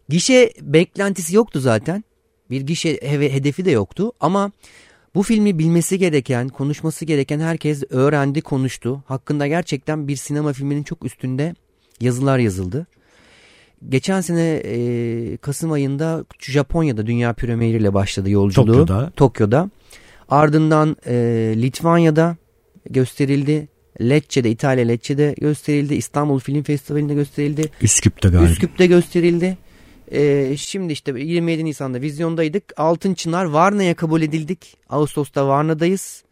Gişe 0.09 0.51
beklentisi 0.61 1.35
yoktu 1.35 1.59
zaten. 1.59 2.03
Bir 2.49 2.61
gişe 2.61 2.89
he- 3.01 3.33
hedefi 3.33 3.65
de 3.65 3.71
yoktu 3.71 4.11
ama 4.19 4.51
bu 5.15 5.23
filmi 5.23 5.59
bilmesi 5.59 5.97
gereken, 5.99 6.49
konuşması 6.49 7.05
gereken 7.05 7.39
herkes 7.39 7.83
öğrendi, 7.89 8.41
konuştu. 8.41 9.03
Hakkında 9.07 9.47
gerçekten 9.47 10.07
bir 10.07 10.15
sinema 10.15 10.53
filminin 10.53 10.83
çok 10.83 11.05
üstünde 11.05 11.55
yazılar 12.01 12.39
yazıldı. 12.39 12.87
Geçen 13.89 14.21
sene 14.21 14.61
e, 14.65 15.37
Kasım 15.37 15.71
ayında 15.71 16.25
Japonya'da 16.39 17.07
dünya 17.07 17.33
premieriyle 17.33 17.93
başladı 17.93 18.29
yolculuğu. 18.29 18.65
Tokyo'da. 18.71 19.11
Tokyo'da. 19.15 19.69
Ardından 20.29 20.97
e, 21.07 21.13
Litvanya'da 21.57 22.37
gösterildi. 22.89 23.67
Lecce'de, 24.01 24.49
İtalya 24.49 24.85
Lecce'de 24.85 25.35
gösterildi. 25.41 25.95
İstanbul 25.95 26.39
Film 26.39 26.63
Festivali'nde 26.63 27.13
gösterildi. 27.13 27.71
Üsküp'te 27.81 28.29
galiba. 28.29 28.51
Üsküp'te 28.51 28.87
gösterildi. 28.87 29.57
E, 30.11 30.53
şimdi 30.57 30.93
işte 30.93 31.19
27 31.19 31.65
Nisan'da 31.65 32.01
vizyondaydık. 32.01 32.63
Altın 32.77 33.13
Çınar 33.13 33.45
Varna'ya 33.45 33.95
kabul 33.95 34.21
edildik. 34.21 34.77
Ağustos'ta 34.89 35.47
Varna'dayız. 35.47 36.23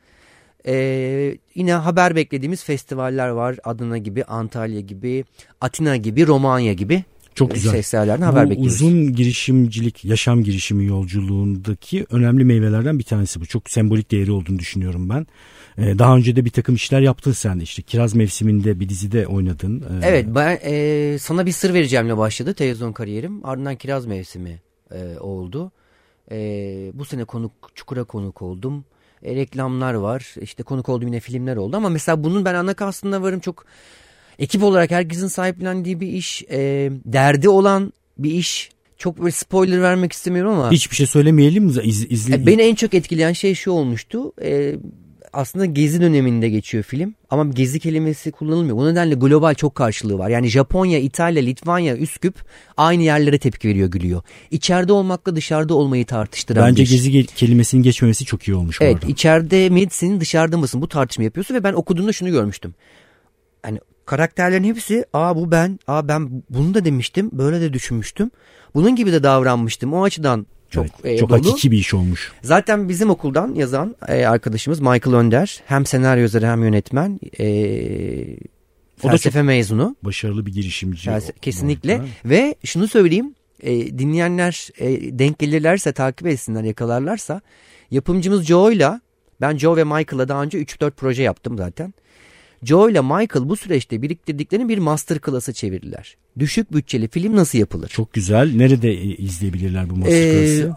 E, 0.67 1.38
yine 1.55 1.74
haber 1.74 2.15
beklediğimiz 2.15 2.63
festivaller 2.63 3.27
var. 3.27 3.55
Adana 3.63 3.98
gibi, 3.98 4.24
Antalya 4.24 4.79
gibi, 4.79 5.25
Atina 5.62 5.98
gibi, 5.98 6.27
Romanya 6.27 6.74
gibi. 6.74 7.03
Çok 7.35 7.53
güzel. 7.53 7.71
Festivallerden 7.71 8.25
haber 8.25 8.45
bu 8.45 8.49
bekliyoruz. 8.49 8.81
uzun 8.81 9.13
girişimcilik, 9.13 10.05
yaşam 10.05 10.43
girişimi 10.43 10.85
yolculuğundaki 10.85 12.05
önemli 12.09 12.45
meyvelerden 12.45 12.99
bir 12.99 13.03
tanesi 13.03 13.41
bu. 13.41 13.45
Çok 13.45 13.69
sembolik 13.69 14.11
değeri 14.11 14.31
olduğunu 14.31 14.59
düşünüyorum 14.59 15.09
ben. 15.09 15.27
Ee, 15.77 15.99
daha 15.99 16.15
önce 16.15 16.35
de 16.35 16.45
bir 16.45 16.49
takım 16.49 16.75
işler 16.75 17.01
yaptın 17.01 17.31
sen. 17.31 17.59
İşte 17.59 17.81
Kiraz 17.81 18.15
mevsiminde 18.15 18.79
bir 18.79 18.89
dizide 18.89 19.27
oynadın. 19.27 19.81
Ee, 19.81 19.85
Evet 20.03 20.25
ben 20.35 20.59
e, 20.63 21.17
sana 21.19 21.45
bir 21.45 21.51
sır 21.51 21.73
vereceğimle 21.73 22.17
başladı 22.17 22.53
televizyon 22.53 22.93
kariyerim. 22.93 23.45
Ardından 23.45 23.75
kiraz 23.75 24.05
mevsimi 24.05 24.61
e, 24.91 25.19
oldu. 25.19 25.71
E, 26.31 26.37
bu 26.93 27.05
sene 27.05 27.25
konuk 27.25 27.51
Çukur'a 27.75 28.03
konuk 28.03 28.41
oldum. 28.41 28.85
E, 29.23 29.35
reklamlar 29.35 29.93
var. 29.93 30.35
İşte 30.41 30.63
konuk 30.63 30.89
olduğum 30.89 31.05
yine 31.05 31.19
filmler 31.19 31.55
oldu. 31.55 31.77
Ama 31.77 31.89
mesela 31.89 32.23
bunun 32.23 32.45
ben 32.45 32.53
ana 32.53 32.73
kastında 32.73 33.21
varım 33.21 33.39
çok 33.39 33.65
ekip 34.43 34.63
olarak 34.63 34.91
herkesin 34.91 35.27
sahiplendiği 35.27 36.00
bir 36.00 36.07
iş. 36.07 36.43
e, 36.51 36.89
derdi 37.05 37.50
olan 37.50 37.93
bir 38.17 38.31
iş. 38.31 38.69
Çok 38.97 39.19
böyle 39.19 39.31
spoiler 39.31 39.81
vermek 39.81 40.12
istemiyorum 40.13 40.51
ama. 40.53 40.71
Hiçbir 40.71 40.95
şey 40.95 41.05
söylemeyelim. 41.05 41.67
İz, 41.83 42.12
izle, 42.12 42.35
E, 42.35 42.45
Beni 42.45 42.62
en 42.62 42.75
çok 42.75 42.93
etkileyen 42.93 43.33
şey 43.33 43.55
şu 43.55 43.71
olmuştu. 43.71 44.31
E, 44.41 44.75
aslında 45.33 45.65
gezi 45.65 46.01
döneminde 46.01 46.50
geçiyor 46.50 46.83
film 46.83 47.13
ama 47.29 47.45
gezi 47.45 47.79
kelimesi 47.79 48.31
kullanılmıyor. 48.31 48.77
Bu 48.77 48.88
nedenle 48.88 49.15
global 49.15 49.53
çok 49.53 49.75
karşılığı 49.75 50.17
var. 50.17 50.29
Yani 50.29 50.47
Japonya, 50.47 51.00
İtalya, 51.00 51.43
Litvanya, 51.43 51.97
Üsküp 51.97 52.35
aynı 52.77 53.03
yerlere 53.03 53.38
tepki 53.38 53.67
veriyor, 53.67 53.88
gülüyor. 53.91 54.21
İçeride 54.51 54.93
olmakla 54.93 55.35
dışarıda 55.35 55.73
olmayı 55.75 56.05
tartıştıran 56.05 56.67
Bence 56.69 56.83
bir 56.83 56.89
gezi 56.89 57.12
ge- 57.12 57.35
kelimesinin 57.35 57.83
geçmemesi 57.83 58.25
çok 58.25 58.47
iyi 58.47 58.55
olmuş 58.55 58.77
Evet 58.81 58.95
arada. 58.95 59.07
içeride 59.07 59.69
misin 59.69 60.19
dışarıda 60.19 60.57
mısın 60.57 60.81
bu 60.81 60.88
tartışma 60.88 61.23
yapıyorsun 61.23 61.55
ve 61.55 61.63
ben 61.63 61.73
okuduğumda 61.73 62.13
şunu 62.13 62.31
görmüştüm. 62.31 62.75
Hani 63.63 63.79
karakterlerin 64.05 64.63
hepsi 64.63 65.05
aa 65.13 65.36
bu 65.36 65.51
ben 65.51 65.79
aa 65.88 66.07
ben 66.07 66.43
bunu 66.50 66.74
da 66.74 66.86
demiştim 66.86 67.29
böyle 67.33 67.62
de 67.62 67.74
düşünmüştüm. 67.74 68.31
Bunun 68.75 68.95
gibi 68.95 69.12
de 69.12 69.24
davranmıştım 69.24 69.93
o 69.93 70.03
açıdan 70.03 70.48
çok 70.69 70.86
Evet, 71.03 71.15
e, 71.15 71.17
çok 71.17 71.29
dolu. 71.29 71.38
hakiki 71.38 71.72
bir 71.72 71.77
iş 71.77 71.93
olmuş. 71.93 72.31
Zaten 72.41 72.89
bizim 72.89 73.10
okuldan 73.10 73.53
yazan 73.55 73.95
e, 74.07 74.25
arkadaşımız 74.25 74.79
Michael 74.79 75.13
Önder 75.15 75.62
hem 75.65 75.86
senaryo 75.86 76.22
yazarı 76.22 76.45
hem 76.48 76.63
yönetmen 76.63 77.19
e, 77.39 77.45
O 79.03 79.07
da 79.07 79.10
felsefe 79.12 79.41
mezunu 79.41 79.95
Başarılı 80.03 80.45
bir 80.45 80.53
girişimci. 80.53 81.10
Felse- 81.10 81.31
o- 81.31 81.39
kesinlikle 81.41 81.93
arada. 81.93 82.05
ve 82.25 82.55
şunu 82.63 82.88
söyleyeyim 82.88 83.36
e, 83.63 83.98
dinleyenler 84.00 84.69
e, 84.77 85.19
denk 85.19 85.39
gelirlerse 85.39 85.91
takip 85.93 86.27
etsinler 86.27 86.63
yakalarlarsa 86.63 87.41
yapımcımız 87.91 88.43
Joe'yla 88.45 89.01
ben 89.41 89.57
Joe 89.57 89.75
ve 89.77 89.83
Michael'la 89.83 90.27
daha 90.27 90.43
önce 90.43 90.57
3-4 90.62 90.91
proje 90.91 91.24
yaptım 91.24 91.57
zaten. 91.57 91.93
Joe 92.65 92.91
ile 92.91 93.01
Michael 93.01 93.50
bu 93.50 93.55
süreçte 93.55 94.01
biriktirdiklerini 94.01 94.70
bir 94.70 94.77
master 94.77 95.17
class'a 95.25 95.53
çevirdiler. 95.53 96.17
Düşük 96.39 96.74
bütçeli 96.74 97.08
film 97.08 97.36
nasıl 97.36 97.58
yapılır? 97.58 97.88
Çok 97.89 98.13
güzel. 98.13 98.55
Nerede 98.55 98.91
e, 98.91 99.15
izleyebilirler 99.15 99.89
bu 99.89 99.93
Ee, 99.93 99.98
masterclass'ı? 99.98 100.75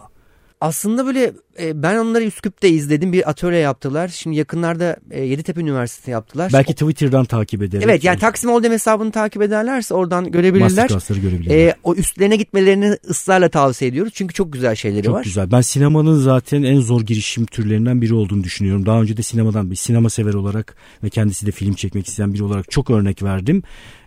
Aslında 0.61 1.05
böyle 1.05 1.33
e, 1.59 1.83
ben 1.83 1.97
onları 1.97 2.23
Üsküp'te 2.23 2.69
izledim. 2.69 3.13
Bir 3.13 3.29
atölye 3.29 3.59
yaptılar. 3.59 4.07
Şimdi 4.07 4.35
yakınlarda 4.37 4.97
e, 5.11 5.23
Yeditepe 5.23 5.61
Üniversitesi 5.61 6.11
yaptılar. 6.11 6.51
Belki 6.53 6.73
Twitter'dan 6.73 7.25
takip 7.25 7.63
ederek. 7.63 7.85
Evet 7.85 8.03
yani 8.03 8.19
Taksim 8.19 8.49
Hold'em 8.49 8.71
hesabını 8.71 9.11
takip 9.11 9.41
ederlerse 9.41 9.93
oradan 9.93 10.31
görebilirler. 10.31 10.89
Görebilirler. 11.09 11.55
E, 11.55 11.75
o 11.83 11.95
üstlerine 11.95 12.35
gitmelerini 12.35 12.97
ısrarla 13.09 13.49
tavsiye 13.49 13.89
ediyoruz. 13.89 14.13
Çünkü 14.15 14.33
çok 14.33 14.53
güzel 14.53 14.75
şeyleri 14.75 15.03
Çok 15.03 15.15
var. 15.15 15.23
güzel. 15.23 15.51
Ben 15.51 15.61
sinemanın 15.61 16.19
zaten 16.19 16.63
en 16.63 16.79
zor 16.79 17.01
girişim 17.01 17.45
türlerinden 17.45 18.01
biri 18.01 18.13
olduğunu 18.13 18.43
düşünüyorum. 18.43 18.85
Daha 18.85 19.01
önce 19.01 19.17
de 19.17 19.21
sinemadan 19.21 19.71
bir 19.71 19.75
sinema 19.75 20.09
sever 20.09 20.33
olarak 20.33 20.75
ve 21.03 21.09
kendisi 21.09 21.45
de 21.45 21.51
film 21.51 21.73
çekmek 21.73 22.07
isteyen 22.07 22.33
biri 22.33 22.43
olarak 22.43 22.71
çok 22.71 22.89
örnek 22.89 23.23
verdim. 23.23 23.63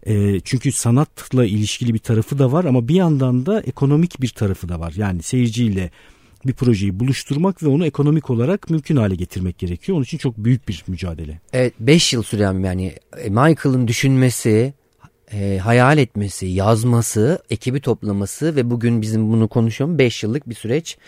E, 0.07 0.40
çünkü 0.40 0.73
sanatla 0.73 1.45
ilişkili 1.45 1.95
bir 1.95 1.99
tarafı 1.99 2.38
da 2.38 2.52
var 2.52 2.64
ama 2.64 2.88
bir 2.88 2.95
yandan 2.95 3.47
da 3.47 3.61
ekonomik 3.61 4.21
bir 4.21 4.28
tarafı 4.28 4.69
da 4.69 4.80
var. 4.80 4.92
Yani 4.97 5.23
seyirciyle 5.23 5.90
bir 6.47 6.53
projeyi 6.53 7.01
buluşturmak 7.01 7.63
ve 7.63 7.69
onu 7.69 7.87
ekonomik 7.87 8.31
olarak 8.31 8.71
mümkün 8.71 8.97
hale 8.97 9.15
getirmek 9.15 9.59
gerekiyor. 9.59 9.97
Onun 9.97 10.05
için 10.05 10.19
çok 10.19 10.37
büyük 10.37 10.69
bir 10.69 10.85
mücadele. 10.87 11.41
Evet 11.53 11.75
5 11.81 12.13
yıl 12.13 12.23
süren 12.23 12.65
yani 12.65 12.95
e, 13.19 13.29
Michael'ın 13.29 13.89
düşünmesi, 13.89 14.75
e, 15.33 15.59
hayal 15.59 15.99
etmesi, 15.99 16.47
yazması, 16.47 17.43
ekibi 17.51 17.81
toplaması 17.81 18.57
ve 18.57 18.71
bugün 18.71 19.03
bizim 19.03 19.33
bunu 19.33 19.49
konuşuyoruz 19.49 19.99
5 19.99 20.23
yıllık 20.23 20.49
bir 20.49 20.55
süreç. 20.55 20.99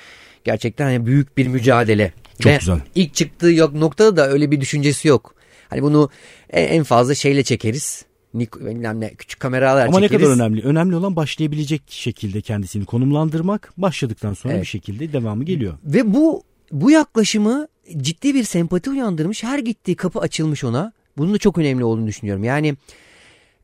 Gerçekten 0.44 0.84
hani 0.84 1.06
büyük 1.06 1.36
bir 1.36 1.46
mücadele. 1.46 2.12
Çok 2.38 2.52
Ve 2.52 2.56
güzel. 2.56 2.80
İlk 2.94 3.14
çıktığı 3.14 3.52
yok 3.52 3.74
noktada 3.74 4.16
da 4.16 4.28
öyle 4.28 4.50
bir 4.50 4.60
düşüncesi 4.60 5.08
yok. 5.08 5.34
Hani 5.68 5.82
bunu 5.82 6.10
en, 6.50 6.68
en 6.68 6.84
fazla 6.84 7.14
şeyle 7.14 7.42
çekeriz. 7.42 8.04
Nik- 8.34 8.66
bilmem 8.66 9.00
ne, 9.00 9.14
küçük 9.14 9.40
kameralar 9.40 9.86
Ama 9.86 9.98
ne 10.00 10.08
çekeriz. 10.08 10.26
kadar 10.26 10.36
önemli. 10.36 10.62
Önemli 10.62 10.96
olan 10.96 11.16
başlayabilecek 11.16 11.82
şekilde 11.88 12.40
kendisini 12.40 12.84
konumlandırmak. 12.84 13.72
Başladıktan 13.76 14.34
sonra 14.34 14.52
Evet. 14.52 14.62
bir 14.62 14.68
şekilde 14.68 15.12
devamı 15.12 15.44
geliyor. 15.44 15.74
Ve 15.84 16.14
bu 16.14 16.42
bu 16.72 16.90
yaklaşımı 16.90 17.68
ciddi 17.96 18.34
bir 18.34 18.44
sempati 18.44 18.90
uyandırmış. 18.90 19.42
Her 19.42 19.58
gittiği 19.58 19.96
kapı 19.96 20.20
açılmış 20.20 20.64
ona. 20.64 20.92
Bunun 21.18 21.34
da 21.34 21.38
çok 21.38 21.58
önemli 21.58 21.84
olduğunu 21.84 22.06
düşünüyorum. 22.06 22.44
Yani 22.44 22.74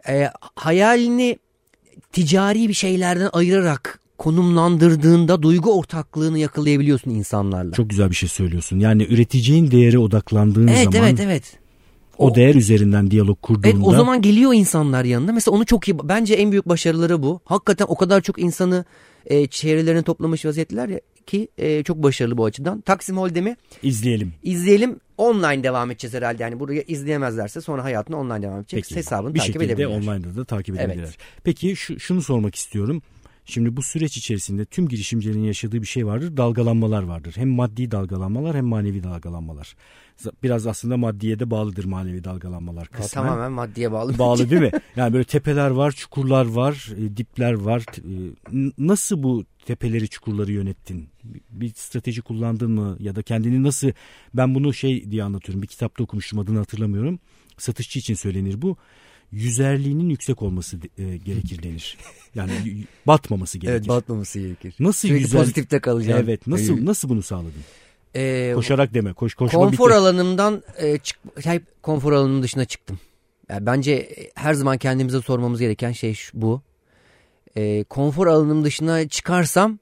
e, 0.09 0.31
hayalini 0.55 1.39
ticari 2.13 2.69
bir 2.69 2.75
şeylerden 2.75 3.31
ayırarak 3.33 4.01
konumlandırdığında 4.19 5.43
duygu 5.43 5.79
ortaklığını 5.79 6.39
yakalayabiliyorsun 6.39 7.11
insanlarla. 7.11 7.73
Çok 7.73 7.91
güzel 7.91 8.11
bir 8.11 8.15
şey 8.15 8.29
söylüyorsun. 8.29 8.79
Yani 8.79 9.03
üreteceğin 9.11 9.71
değere 9.71 9.99
odaklandığın 9.99 10.67
evet, 10.67 10.85
zaman 10.85 10.99
Evet 10.99 11.21
evet 11.21 11.59
o, 12.19 12.31
o 12.31 12.35
değer 12.35 12.55
üzerinden 12.55 13.11
diyalog 13.11 13.43
kurduğunda. 13.43 13.69
Evet 13.69 13.81
o 13.83 13.93
zaman 13.93 14.23
geliyor 14.23 14.55
insanlar 14.55 15.05
yanında. 15.05 15.33
Mesela 15.33 15.57
onu 15.57 15.67
çok 15.67 15.89
iyi 15.89 15.99
bence 16.03 16.35
en 16.35 16.51
büyük 16.51 16.69
başarıları 16.69 17.23
bu. 17.23 17.41
Hakikaten 17.45 17.87
o 17.89 17.97
kadar 17.97 18.21
çok 18.21 18.39
insanı 18.39 18.85
e, 19.27 19.47
çevrelerine 19.47 20.03
toplamış 20.03 20.45
vaziyetler 20.45 20.89
ya, 20.89 21.01
ki 21.27 21.49
e, 21.59 21.83
çok 21.83 22.03
başarılı 22.03 22.39
bu 22.39 22.45
açıdan. 22.45 22.81
Taksim 22.81 23.17
Holdem'i 23.17 23.57
izleyelim. 23.83 24.33
İzleyelim. 24.43 25.01
Online 25.19 25.63
devam 25.63 25.91
edeceğiz 25.91 26.15
herhalde. 26.15 26.43
Yani 26.43 26.61
buraya 26.61 26.83
izleyemezlerse 26.83 27.61
sonra 27.61 27.85
hayatını 27.85 28.19
online 28.19 28.43
devam 28.43 28.59
edecek. 28.61 28.85
Peki, 28.89 28.97
Hesabını 28.97 29.35
bir 29.35 29.39
takip 29.39 29.55
şekilde 29.55 29.73
edebilirler. 29.73 30.13
online'da 30.13 30.37
da 30.37 30.45
takip 30.45 30.75
edebilirler. 30.75 31.05
Evet. 31.05 31.19
Peki 31.45 31.77
şu, 31.77 32.01
şunu 32.01 32.23
sormak 32.23 32.55
istiyorum. 32.55 33.03
Şimdi 33.51 33.77
bu 33.77 33.83
süreç 33.83 34.17
içerisinde 34.17 34.65
tüm 34.65 34.89
girişimcilerin 34.89 35.45
yaşadığı 35.45 35.83
bir 35.83 35.87
şey 35.87 36.07
vardır. 36.07 36.37
Dalgalanmalar 36.37 37.03
vardır. 37.03 37.33
Hem 37.37 37.49
maddi 37.49 37.91
dalgalanmalar 37.91 38.57
hem 38.57 38.67
manevi 38.67 39.03
dalgalanmalar. 39.03 39.77
Biraz 40.43 40.67
aslında 40.67 40.97
maddiye 40.97 41.39
de 41.39 41.51
bağlıdır 41.51 41.85
manevi 41.85 42.25
dalgalanmalar 42.25 42.89
kısmen. 42.89 43.23
Ya, 43.23 43.29
tamamen 43.29 43.53
maddiye 43.53 43.93
bağlı. 43.93 44.19
Bağlı 44.19 44.51
değil 44.51 44.63
mi? 44.63 44.71
Yani 44.97 45.13
böyle 45.13 45.25
tepeler 45.25 45.71
var, 45.71 45.93
çukurlar 45.93 46.47
var, 46.47 46.93
e, 46.99 47.17
dipler 47.17 47.53
var. 47.53 47.85
E, 47.99 48.73
nasıl 48.79 49.23
bu 49.23 49.45
tepeleri, 49.67 50.09
çukurları 50.09 50.53
yönettin? 50.53 51.09
Bir 51.51 51.73
strateji 51.75 52.23
kullandın 52.23 52.71
mı? 52.71 52.97
Ya 53.01 53.17
da 53.17 53.23
kendini 53.23 53.63
nasıl... 53.63 53.91
Ben 54.35 54.55
bunu 54.55 54.75
şey 54.75 55.11
diye 55.11 55.23
anlatıyorum. 55.23 55.63
Bir 55.63 55.69
kitapta 55.69 56.05
okumuştum 56.05 56.39
adını 56.39 56.59
hatırlamıyorum. 56.59 57.19
Satışçı 57.59 57.99
için 57.99 58.15
söylenir 58.15 58.63
bu 58.63 58.77
yüzerliğinin 59.33 60.09
yüksek 60.11 60.43
olması 60.43 60.77
e, 60.99 61.17
gerekir 61.17 61.63
denir. 61.63 61.99
Yani 62.35 62.53
batmaması 63.07 63.59
gerekir. 63.59 63.77
Evet 63.77 63.89
batmaması 63.89 64.41
gerekir. 64.41 64.75
Nasıl 64.81 65.09
Sürekli 65.09 65.23
yüzer... 65.23 65.41
pozitifte 65.41 65.81
kalacağım. 65.81 66.21
Evet 66.25 66.47
nasıl 66.47 66.87
nasıl 66.87 67.09
bunu 67.09 67.23
sağladın? 67.23 67.63
Ee, 68.17 68.53
Koşarak 68.55 68.95
deme. 68.95 69.13
Koş, 69.13 69.35
koşma 69.35 69.61
konfor 69.61 69.89
bitti. 69.89 69.99
alanımdan 69.99 70.63
e, 70.79 70.99
çık, 70.99 71.19
hep 71.45 71.83
konfor 71.83 72.13
alanının 72.13 72.43
dışına 72.43 72.65
çıktım. 72.65 72.99
Yani 73.49 73.67
bence 73.67 74.09
her 74.35 74.55
zaman 74.55 74.79
kendimize 74.79 75.21
sormamız 75.21 75.61
gereken 75.61 75.93
şey 75.93 76.15
şu, 76.15 76.43
bu. 76.43 76.63
E, 77.57 77.85
konfor 77.85 78.27
alanının 78.27 78.65
dışına 78.65 79.09
çıkarsam 79.09 79.79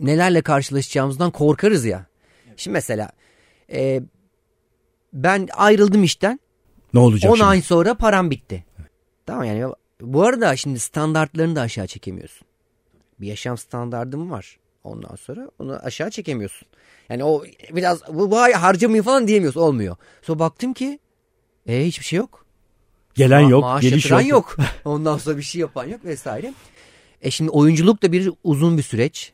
nelerle 0.00 0.42
karşılaşacağımızdan 0.42 1.30
korkarız 1.30 1.84
ya. 1.84 2.06
Şimdi 2.56 2.72
mesela 2.72 3.10
e, 3.72 4.02
ben 5.12 5.48
ayrıldım 5.52 6.04
işten 6.04 6.40
ne 6.94 7.00
olacak 7.00 7.30
10 7.30 7.36
şimdi? 7.36 7.48
ay 7.48 7.62
sonra 7.62 7.94
param 7.94 8.30
bitti. 8.30 8.64
Tamam 9.26 9.44
yani 9.44 9.72
bu 10.00 10.22
arada 10.22 10.56
şimdi 10.56 10.78
standartlarını 10.78 11.56
da 11.56 11.60
aşağı 11.60 11.86
çekemiyorsun. 11.86 12.46
Bir 13.20 13.26
yaşam 13.26 13.58
standardım 13.58 14.30
var. 14.30 14.58
Ondan 14.84 15.16
sonra 15.16 15.50
onu 15.58 15.78
aşağı 15.82 16.10
çekemiyorsun. 16.10 16.68
Yani 17.08 17.24
o 17.24 17.44
biraz 17.70 18.02
bu, 18.08 18.30
bu 18.30 18.38
ay 18.38 18.52
harcamayı 18.52 19.02
falan 19.02 19.28
diyemiyorsun. 19.28 19.60
Olmuyor. 19.60 19.96
Sonra 20.22 20.38
baktım 20.38 20.72
ki 20.72 20.98
e, 21.66 21.86
hiçbir 21.86 22.04
şey 22.04 22.16
yok. 22.16 22.46
Gelen 23.14 23.42
Ma- 23.42 23.50
yok. 23.50 23.62
Maaş 23.62 23.82
geliş 23.82 24.10
yok. 24.10 24.26
yok. 24.26 24.56
Ondan 24.84 25.18
sonra 25.18 25.36
bir 25.36 25.42
şey 25.42 25.60
yapan 25.60 25.84
yok 25.84 26.04
vesaire. 26.04 26.54
E 27.22 27.30
şimdi 27.30 27.50
oyunculuk 27.50 28.02
da 28.02 28.12
bir 28.12 28.30
uzun 28.44 28.78
bir 28.78 28.82
süreç. 28.82 29.32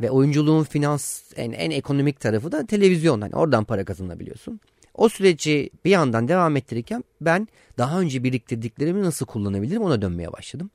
Ve 0.00 0.10
oyunculuğun 0.10 0.64
finans 0.64 1.22
en, 1.36 1.52
en 1.52 1.70
ekonomik 1.70 2.20
tarafı 2.20 2.52
da 2.52 2.66
televizyon. 2.66 3.20
Yani 3.20 3.34
oradan 3.34 3.64
para 3.64 3.84
kazanabiliyorsun. 3.84 4.60
O 4.94 5.08
süreci 5.08 5.70
bir 5.84 5.90
yandan 5.90 6.28
devam 6.28 6.56
ettirirken 6.56 7.04
ben 7.20 7.48
daha 7.78 8.00
önce 8.00 8.24
biriktirdiklerimi 8.24 9.02
nasıl 9.02 9.26
kullanabilirim 9.26 9.82
ona 9.82 10.02
dönmeye 10.02 10.32
başladım. 10.32 10.70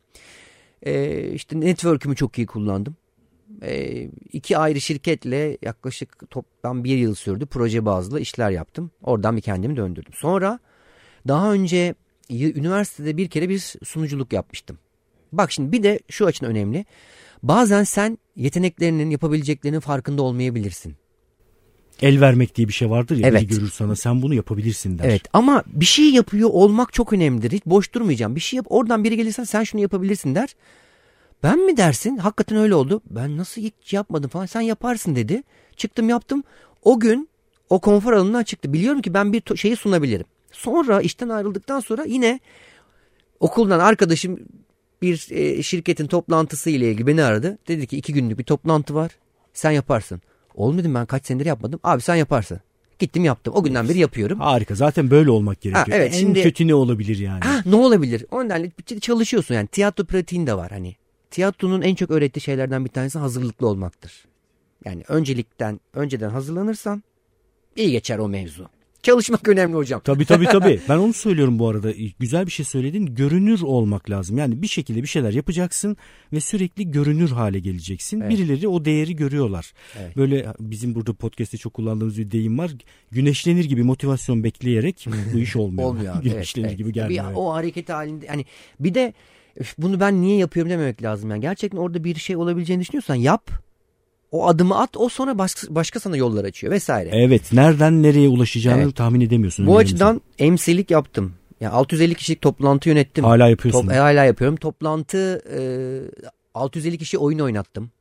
Ee, 0.86 1.32
işte 1.34 1.60
network'ümü 1.60 2.16
çok 2.16 2.38
iyi 2.38 2.48
kullandım. 2.48 2.96
Ee, 3.62 4.10
iki 4.34 4.58
ayrı 4.58 4.82
şirketle 4.82 5.58
yaklaşık 5.62 6.30
toplam 6.30 6.84
bir 6.84 6.98
yıl 6.98 7.16
sürdü. 7.16 7.46
Proje 7.46 7.86
bazlı 7.86 8.20
işler 8.20 8.52
yaptım. 8.52 8.92
Oradan 9.04 9.38
bir 9.38 9.42
kendimi 9.42 9.76
döndürdüm. 9.76 10.14
Sonra 10.16 10.60
daha 11.28 11.54
önce 11.54 11.96
üniversitede 12.30 13.18
bir 13.18 13.30
kere 13.30 13.50
bir 13.50 13.76
sunuculuk 13.84 14.34
yapmıştım. 14.34 14.80
Bak 15.32 15.52
şimdi 15.52 15.72
bir 15.72 15.84
de 15.84 16.00
şu 16.10 16.26
açın 16.26 16.46
önemli. 16.46 16.86
Bazen 17.44 17.84
sen 17.84 18.18
yeteneklerinin 18.36 19.10
yapabileceklerinin 19.10 19.80
farkında 19.80 20.22
olmayabilirsin 20.22 20.96
el 22.04 22.22
vermek 22.22 22.56
diye 22.56 22.68
bir 22.68 22.74
şey 22.74 22.90
vardır 22.90 23.18
ya 23.18 23.28
evet. 23.28 23.42
biri 23.42 23.48
görür 23.48 23.72
sana 23.72 23.96
sen 23.96 24.22
bunu 24.22 24.34
yapabilirsin 24.34 25.00
der. 25.00 25.06
Evet 25.06 25.22
ama 25.34 25.64
bir 25.68 25.86
şey 25.86 26.10
yapıyor 26.10 26.50
olmak 26.50 26.94
çok 26.94 27.14
önemlidir. 27.14 27.52
Hiç 27.52 27.66
boş 27.66 27.94
durmayacağım. 27.94 28.36
Bir 28.36 28.42
şey 28.42 28.58
yap 28.58 28.66
oradan 28.70 29.04
biri 29.04 29.18
gelirse 29.18 29.46
sen 29.46 29.64
şunu 29.64 29.82
yapabilirsin 29.82 30.36
der. 30.36 30.56
Ben 31.44 31.66
mi 31.66 31.78
dersin? 31.78 32.18
Hakikaten 32.18 32.58
öyle 32.58 32.76
oldu. 32.76 33.02
Ben 33.10 33.38
nasıl 33.38 33.62
hiç 33.62 33.94
yapmadım 33.94 34.30
falan. 34.30 34.46
Sen 34.46 34.62
yaparsın 34.62 35.16
dedi. 35.16 35.44
Çıktım 35.76 36.10
yaptım. 36.10 36.44
O 36.84 37.00
gün 37.00 37.30
o 37.70 37.80
konfor 37.80 38.14
alanından 38.14 38.44
çıktı. 38.44 38.74
Biliyorum 38.74 39.02
ki 39.02 39.14
ben 39.14 39.34
bir 39.34 39.56
şeyi 39.56 39.76
sunabilirim. 39.76 40.26
Sonra 40.52 41.02
işten 41.02 41.30
ayrıldıktan 41.30 41.80
sonra 41.80 42.04
yine 42.04 42.40
okuldan 43.40 43.80
arkadaşım 43.80 44.40
bir 45.02 45.28
e, 45.32 45.64
şirketin 45.64 46.08
toplantısı 46.08 46.70
ile 46.70 46.92
ilgili 46.92 47.08
beni 47.08 47.24
aradı. 47.24 47.58
Dedi 47.68 47.88
ki 47.88 47.98
iki 47.98 48.14
günlük 48.14 48.40
bir 48.40 48.44
toplantı 48.44 48.96
var. 48.96 49.12
Sen 49.54 49.72
yaparsın. 49.72 50.22
Oğlum 50.58 50.78
dedim 50.78 50.96
ben 50.96 51.06
kaç 51.06 51.26
senedir 51.26 51.46
yapmadım. 51.46 51.80
Abi 51.84 52.02
sen 52.02 52.16
yaparsın. 52.16 52.60
Gittim 53.00 53.26
yaptım. 53.26 53.54
O 53.58 53.64
günden 53.64 53.90
beri 53.90 54.00
yapıyorum. 54.00 54.40
Harika. 54.40 54.76
Zaten 54.76 55.12
böyle 55.12 55.32
olmak 55.32 55.62
gerekiyor. 55.62 55.88
Ha, 55.88 55.96
evet, 55.96 56.14
en 56.14 56.20
şimdi, 56.20 56.44
kötü 56.44 56.68
ne 56.68 56.76
olabilir 56.76 57.18
yani? 57.18 57.40
Ha, 57.40 57.62
ne 57.66 57.76
olabilir? 57.76 58.26
O 58.32 58.46
nedenle 58.46 58.72
çalışıyorsun 59.02 59.56
yani. 59.56 59.68
Tiyatro 59.68 60.06
pratiğin 60.06 60.48
de 60.48 60.54
var 60.54 60.72
hani. 60.72 60.96
Tiyatronun 61.32 61.82
en 61.82 61.96
çok 61.96 62.12
öğrettiği 62.12 62.44
şeylerden 62.44 62.86
bir 62.86 62.90
tanesi 62.90 63.20
hazırlıklı 63.20 63.68
olmaktır. 63.68 64.26
Yani 64.86 65.04
öncelikten, 65.08 65.80
önceden 65.94 66.30
hazırlanırsan 66.30 67.04
iyi 67.76 67.92
geçer 67.92 68.18
o 68.18 68.28
mevzu. 68.28 68.70
Çalışmak 69.08 69.48
önemli 69.48 69.76
hocam. 69.76 70.02
Tabii 70.04 70.26
tabii 70.26 70.46
tabii. 70.46 70.80
Ben 70.90 70.98
onu 70.98 71.14
söylüyorum 71.14 71.60
bu 71.60 71.68
arada. 71.70 71.92
Güzel 72.20 72.46
bir 72.46 72.52
şey 72.52 72.66
söyledin. 72.66 73.06
Görünür 73.06 73.62
olmak 73.62 74.10
lazım. 74.10 74.38
Yani 74.38 74.62
bir 74.62 74.68
şekilde 74.68 75.02
bir 75.02 75.08
şeyler 75.08 75.34
yapacaksın 75.34 75.98
ve 76.34 76.40
sürekli 76.40 76.92
görünür 76.92 77.30
hale 77.30 77.60
geleceksin. 77.60 78.22
Evet. 78.22 78.32
Birileri 78.32 78.68
o 78.68 78.86
değeri 78.86 79.16
görüyorlar. 79.16 79.74
Evet. 80.00 80.18
Böyle 80.18 80.54
bizim 80.60 80.96
burada 80.96 81.14
podcast'te 81.14 81.58
çok 81.58 81.74
kullandığımız 81.74 82.18
bir 82.18 82.32
deyim 82.32 82.58
var. 82.58 82.72
Güneşlenir 83.12 83.66
gibi 83.66 83.84
motivasyon 83.84 84.44
bekleyerek 84.44 85.08
bu 85.34 85.40
iş 85.40 85.56
olmuyor. 85.56 85.90
olmuyor. 85.90 86.16
Güneşlenir 86.24 86.68
evet, 86.68 86.78
gibi 86.78 86.94
gelmiyor. 86.94 87.30
Bir, 87.30 87.36
o 87.36 87.54
hareket 87.54 87.90
halinde 87.90 88.28
hani 88.28 88.46
bir 88.80 88.94
de 88.94 89.14
bunu 89.78 90.00
ben 90.00 90.22
niye 90.22 90.38
yapıyorum 90.38 90.70
dememek 90.70 91.04
lazım. 91.04 91.30
Yani 91.30 91.42
gerçekten 91.42 91.78
orada 91.78 92.04
bir 92.04 92.16
şey 92.16 92.36
olabileceğini 92.36 92.82
düşünüyorsan 92.82 93.16
yap 93.16 93.67
o 94.32 94.48
adımı 94.48 94.80
at 94.80 94.98
o 94.98 95.10
sonra 95.10 95.38
başka, 95.38 95.76
başka 95.76 96.00
sana 96.00 96.18
yollar 96.18 96.46
açıyor 96.46 96.74
vesaire. 96.74 97.10
Evet 97.14 97.54
nereden 97.54 98.04
nereye 98.04 98.30
ulaşacağını 98.30 98.82
evet. 98.82 98.96
tahmin 98.96 99.22
edemiyorsun. 99.22 99.68
Bu 99.68 99.78
açıdan 99.78 100.22
emsilik 100.40 100.92
yaptım. 100.92 101.34
Yani 101.62 101.74
650 101.74 102.16
kişilik 102.16 102.42
toplantı 102.42 102.90
yönettim. 102.90 103.24
Hala 103.24 103.50
yapıyorsun. 103.50 103.82
Top, 103.82 103.92
e, 103.92 103.96
hala 103.96 104.24
yapıyorum. 104.24 104.58
Toplantı 104.58 105.42
e, 105.54 105.60
650 106.54 106.98
kişi 106.98 107.18
oyun 107.18 107.40
oynattım. 107.40 107.92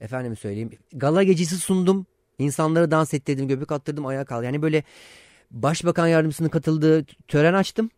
Efendim 0.00 0.36
söyleyeyim. 0.36 0.70
Gala 0.92 1.22
gecesi 1.22 1.56
sundum. 1.56 2.06
İnsanlara 2.38 2.90
dans 2.90 3.14
ettirdim, 3.14 3.48
göbek 3.48 3.72
attırdım, 3.72 4.06
ayağa 4.06 4.24
kaldı. 4.24 4.44
Yani 4.44 4.62
böyle 4.62 4.82
başbakan 5.50 6.06
yardımcısının 6.06 6.48
katıldığı 6.48 7.04
tören 7.28 7.54
açtım. 7.54 7.90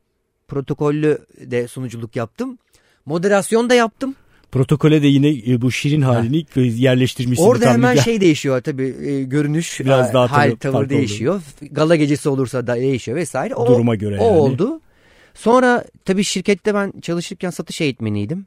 Protokollü 0.48 1.18
de 1.40 1.68
sunuculuk 1.68 2.16
yaptım. 2.16 2.58
Moderasyon 3.06 3.70
da 3.70 3.74
yaptım. 3.74 4.14
Protokole 4.56 5.02
de 5.02 5.06
yine 5.06 5.52
e, 5.52 5.60
bu 5.60 5.72
şirin 5.72 6.02
halini 6.02 6.46
ha. 6.54 6.60
yerleştirmişsin. 6.60 7.44
Orada 7.44 7.72
hemen 7.72 7.92
güzel. 7.92 8.04
şey 8.04 8.20
değişiyor 8.20 8.60
tabii 8.60 8.96
e, 9.02 9.22
görünüş, 9.22 9.80
Biraz 9.84 10.14
daha 10.14 10.32
hal, 10.32 10.56
tavır 10.56 10.88
değişiyor. 10.88 11.34
Oldu. 11.34 11.42
Gala 11.70 11.96
gecesi 11.96 12.28
olursa 12.28 12.66
da 12.66 12.76
değişiyor 12.76 13.16
vesaire. 13.16 13.54
O, 13.54 13.66
Duruma 13.66 13.94
göre 13.94 14.18
o 14.20 14.24
yani. 14.24 14.36
oldu. 14.36 14.80
Sonra 15.34 15.84
tabii 16.04 16.24
şirkette 16.24 16.74
ben 16.74 16.92
çalışırken 17.02 17.50
satış 17.50 17.80
eğitmeniydim. 17.80 18.46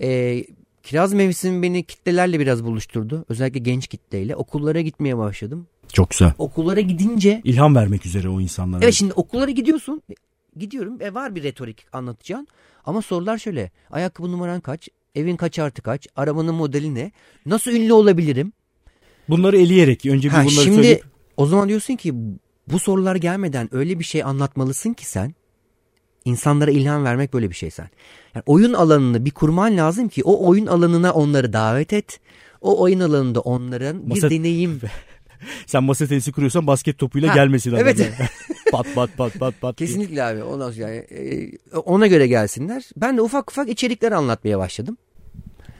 Ee, 0.00 0.44
kiraz 0.82 1.12
mevsimi 1.12 1.62
beni 1.62 1.82
kitlelerle 1.82 2.40
biraz 2.40 2.64
buluşturdu. 2.64 3.24
Özellikle 3.28 3.60
genç 3.60 3.86
kitleyle. 3.86 4.36
Okullara 4.36 4.80
gitmeye 4.80 5.18
başladım. 5.18 5.66
Çok 5.92 6.10
güzel. 6.10 6.32
Okullara 6.38 6.80
gidince... 6.80 7.40
ilham 7.44 7.74
vermek 7.74 8.06
üzere 8.06 8.28
o 8.28 8.40
insanlara. 8.40 8.84
Evet 8.84 8.94
şimdi 8.94 9.12
okullara 9.12 9.50
gidiyorsun. 9.50 10.02
Gidiyorum 10.56 11.00
ve 11.00 11.14
var 11.14 11.34
bir 11.34 11.42
retorik 11.42 11.86
anlatacağım. 11.92 12.46
Ama 12.84 13.02
sorular 13.02 13.38
şöyle. 13.38 13.70
Ayakkabı 13.90 14.32
numaran 14.32 14.60
kaç? 14.60 14.88
Evin 15.14 15.36
kaç 15.36 15.58
artı 15.58 15.82
kaç? 15.82 16.06
Arabanın 16.16 16.54
modeli 16.54 16.94
ne? 16.94 17.12
Nasıl 17.46 17.70
ünlü 17.70 17.92
olabilirim? 17.92 18.52
Bunları 19.28 19.58
eleyerek 19.58 20.06
önce 20.06 20.28
bir 20.28 20.34
ha, 20.34 20.44
bunları 20.44 20.64
şimdi, 20.64 20.76
söyleyip. 20.76 21.04
O 21.36 21.46
zaman 21.46 21.68
diyorsun 21.68 21.96
ki 21.96 22.14
bu 22.68 22.78
sorular 22.78 23.16
gelmeden 23.16 23.68
öyle 23.74 23.98
bir 23.98 24.04
şey 24.04 24.22
anlatmalısın 24.22 24.92
ki 24.92 25.06
sen 25.06 25.34
insanlara 26.24 26.70
ilham 26.70 27.04
vermek 27.04 27.32
böyle 27.32 27.50
bir 27.50 27.54
şey 27.54 27.70
sen. 27.70 27.88
Yani 28.34 28.42
oyun 28.46 28.72
alanını 28.72 29.24
bir 29.24 29.30
kurman 29.30 29.76
lazım 29.76 30.08
ki 30.08 30.22
o 30.24 30.48
oyun 30.48 30.66
alanına 30.66 31.12
onları 31.12 31.52
davet 31.52 31.92
et. 31.92 32.20
O 32.60 32.82
oyun 32.82 33.00
alanında 33.00 33.40
onların 33.40 34.08
Masa, 34.08 34.30
bir 34.30 34.38
deneyim 34.38 34.80
Sen 35.66 35.84
masa 35.84 36.06
tenisi 36.06 36.32
kuruyorsan 36.32 36.66
basket 36.66 36.98
topuyla 36.98 37.30
Ha, 37.30 37.34
gelmesin 37.34 37.70
adam. 37.70 37.80
evet. 37.80 37.98
pat 38.70 38.86
pat 38.94 39.16
pat 39.16 39.34
pat 39.38 39.60
pat. 39.60 39.78
diye. 39.78 39.86
Kesinlikle 39.86 40.22
abi. 40.22 40.42
Ondan 40.42 40.70
sonra 40.70 40.88
yani, 40.88 41.06
e, 41.10 41.76
ona 41.76 42.06
göre 42.06 42.26
gelsinler. 42.26 42.82
Ben 42.96 43.16
de 43.16 43.22
ufak 43.22 43.50
ufak 43.50 43.68
içerikler 43.68 44.12
anlatmaya 44.12 44.58
başladım. 44.58 44.96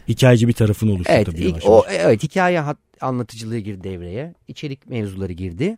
Hikayeci 0.09 0.49
bir 0.49 0.53
tarafın 0.53 0.89
oluştu 0.89 1.13
Evet, 1.15 1.27
tabii 1.27 1.49
yavaş 1.49 1.63
o 1.67 1.85
evet 1.91 2.23
hikaye 2.23 2.61
hat- 2.61 2.79
anlatıcılığı 3.01 3.59
girdi 3.59 3.85
devreye. 3.85 4.35
İçerik 4.49 4.87
mevzuları 4.87 5.33
girdi. 5.33 5.77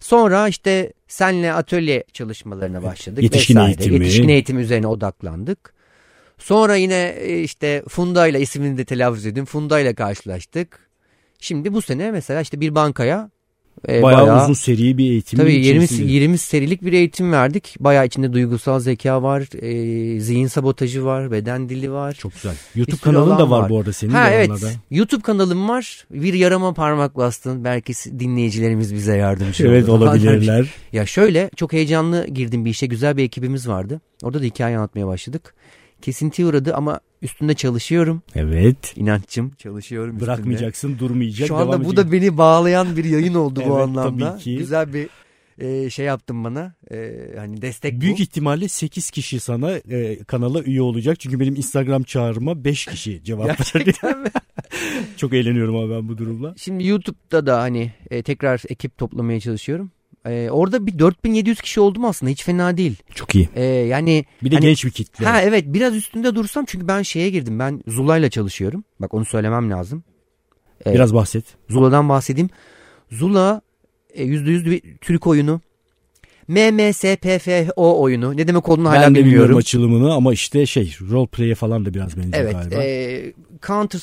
Sonra 0.00 0.48
işte 0.48 0.92
senle 1.08 1.52
atölye 1.52 2.04
çalışmalarına 2.12 2.82
başladık. 2.82 3.22
Yetişkin 3.22 3.54
vesaire. 3.54 3.70
eğitimi. 3.70 4.04
Yetişkin 4.04 4.28
eğitimi 4.28 4.62
üzerine 4.62 4.86
odaklandık. 4.86 5.74
Sonra 6.38 6.76
yine 6.76 7.14
e, 7.18 7.42
işte 7.42 7.82
Funda 7.88 8.26
ile 8.28 8.40
ismini 8.40 8.78
de 8.78 8.84
telaffuz 8.84 9.26
edin. 9.26 9.44
Funda 9.44 9.80
ile 9.80 9.94
karşılaştık. 9.94 10.88
Şimdi 11.40 11.72
bu 11.72 11.82
sene 11.82 12.10
mesela 12.10 12.40
işte 12.40 12.60
bir 12.60 12.74
bankaya 12.74 13.30
e, 13.88 14.02
bayağı, 14.02 14.44
uzun 14.44 14.52
seri 14.52 14.98
bir 14.98 15.10
eğitim. 15.10 15.38
Tabii 15.38 15.54
20, 15.54 15.86
20 16.12 16.38
serilik 16.38 16.82
bir 16.82 16.92
eğitim 16.92 17.32
verdik. 17.32 17.76
Bayağı 17.80 18.06
içinde 18.06 18.32
duygusal 18.32 18.80
zeka 18.80 19.22
var, 19.22 19.62
e, 19.62 20.20
zihin 20.20 20.46
sabotajı 20.46 21.04
var, 21.04 21.30
beden 21.30 21.68
dili 21.68 21.92
var. 21.92 22.12
Çok 22.12 22.34
güzel. 22.34 22.54
YouTube 22.74 22.96
sürü 22.96 23.04
kanalın 23.04 23.38
da 23.38 23.50
var, 23.50 23.62
var. 23.62 23.70
bu 23.70 23.78
arada 23.78 23.92
senin 23.92 24.12
ha 24.12 24.30
de 24.30 24.34
evet. 24.34 24.50
oralarda. 24.50 24.70
YouTube 24.90 25.22
kanalım 25.22 25.68
var. 25.68 26.06
Bir 26.10 26.34
yarama 26.34 26.74
parmak 26.74 27.16
bastın. 27.16 27.64
Belki 27.64 27.92
dinleyicilerimiz 28.18 28.94
bize 28.94 29.16
yardımcı 29.16 29.66
Evet 29.66 29.88
olur. 29.88 30.06
olabilirler. 30.06 30.66
Ya 30.92 31.06
şöyle 31.06 31.50
çok 31.56 31.72
heyecanlı 31.72 32.26
girdim 32.26 32.64
bir 32.64 32.70
işe. 32.70 32.86
Güzel 32.86 33.16
bir 33.16 33.24
ekibimiz 33.24 33.68
vardı. 33.68 34.00
Orada 34.22 34.40
da 34.40 34.44
hikaye 34.44 34.76
anlatmaya 34.76 35.06
başladık. 35.06 35.54
Kesintiye 36.02 36.48
uğradı 36.48 36.74
ama 36.74 37.00
üstünde 37.22 37.54
çalışıyorum. 37.54 38.22
Evet. 38.34 38.92
İnanççım 38.96 39.50
çalışıyorum 39.50 40.10
üstünde. 40.14 40.30
Bırakmayacaksın, 40.30 40.98
durmayacak. 40.98 41.48
Şu 41.48 41.56
anda 41.56 41.66
devam 41.72 41.84
bu 41.84 41.88
edecek. 41.92 42.06
da 42.06 42.12
beni 42.12 42.38
bağlayan 42.38 42.96
bir 42.96 43.04
yayın 43.04 43.34
oldu 43.34 43.60
bu 43.66 43.72
Evet, 43.72 43.72
anlamda. 43.88 44.30
tabii 44.32 44.42
ki. 44.42 44.56
Güzel 44.56 44.92
bir 44.94 45.08
e, 45.58 45.90
şey 45.90 46.06
yaptın 46.06 46.44
bana. 46.44 46.74
E, 46.90 47.12
hani 47.36 47.62
destek 47.62 48.00
Büyük 48.00 48.18
bu. 48.18 48.22
ihtimalle 48.22 48.68
8 48.68 49.10
kişi 49.10 49.40
sana 49.40 49.72
e, 49.72 50.24
kanala 50.24 50.62
üye 50.62 50.82
olacak. 50.82 51.20
Çünkü 51.20 51.40
benim 51.40 51.56
Instagram 51.56 52.02
çağrıma 52.02 52.64
5 52.64 52.86
kişi 52.86 53.24
cevap 53.24 53.46
verdi. 53.48 53.62
Gerçekten 53.74 54.18
mi? 54.18 54.28
Çok 55.16 55.32
eğleniyorum 55.32 55.76
abi 55.76 55.90
ben 55.90 56.08
bu 56.08 56.18
durumla. 56.18 56.54
Şimdi 56.58 56.86
YouTube'da 56.86 57.46
da 57.46 57.60
hani 57.60 57.92
e, 58.10 58.22
tekrar 58.22 58.62
ekip 58.68 58.98
toplamaya 58.98 59.40
çalışıyorum. 59.40 59.90
E, 60.30 60.50
orada 60.50 60.86
bir 60.86 60.98
4700 60.98 61.60
kişi 61.60 61.80
oldum 61.80 62.04
aslında 62.04 62.30
hiç 62.32 62.44
fena 62.44 62.76
değil. 62.76 62.96
Çok 63.14 63.34
iyi. 63.34 63.48
E, 63.54 63.64
yani 63.64 64.24
Bir 64.44 64.50
de 64.50 64.54
Hani- 64.54 64.66
genç 64.66 64.84
bir 64.84 64.90
kitle. 64.90 65.24
ha 65.26 65.42
evet 65.42 65.64
biraz 65.66 65.96
üstünde 65.96 66.34
dursam 66.34 66.64
çünkü 66.68 66.88
ben 66.88 67.02
şeye 67.02 67.30
girdim. 67.30 67.58
Ben 67.58 67.82
Zula'yla 67.86 68.30
çalışıyorum. 68.30 68.84
Bak 69.00 69.14
onu 69.14 69.24
söylemem 69.24 69.70
lazım. 69.70 70.04
E, 70.86 70.94
Biraz 70.94 71.14
bahset. 71.14 71.44
Zula'dan 71.68 72.08
bahsedeyim. 72.08 72.50
Zula 73.10 73.60
e, 74.14 74.24
%100 74.24 74.70
bir 74.70 74.82
Türk 75.00 75.26
oyunu. 75.26 75.60
MMSPFO 76.48 78.00
oyunu. 78.02 78.36
Ne 78.36 78.48
demek 78.48 78.68
olduğunu 78.68 78.88
hala 78.90 79.02
ben 79.02 79.14
bilmiyorum 79.14 79.30
bilmiyorum. 79.32 79.56
açılımını 79.56 80.12
ama 80.14 80.32
işte 80.32 80.66
şey 80.66 80.96
role 81.10 81.26
play'e 81.26 81.54
falan 81.54 81.84
da 81.84 81.94
biraz 81.94 82.16
benziyor 82.16 82.34
Evet. 82.44 82.52
galiba. 82.52 82.82
E, 82.82 83.32
Counter 83.66 83.98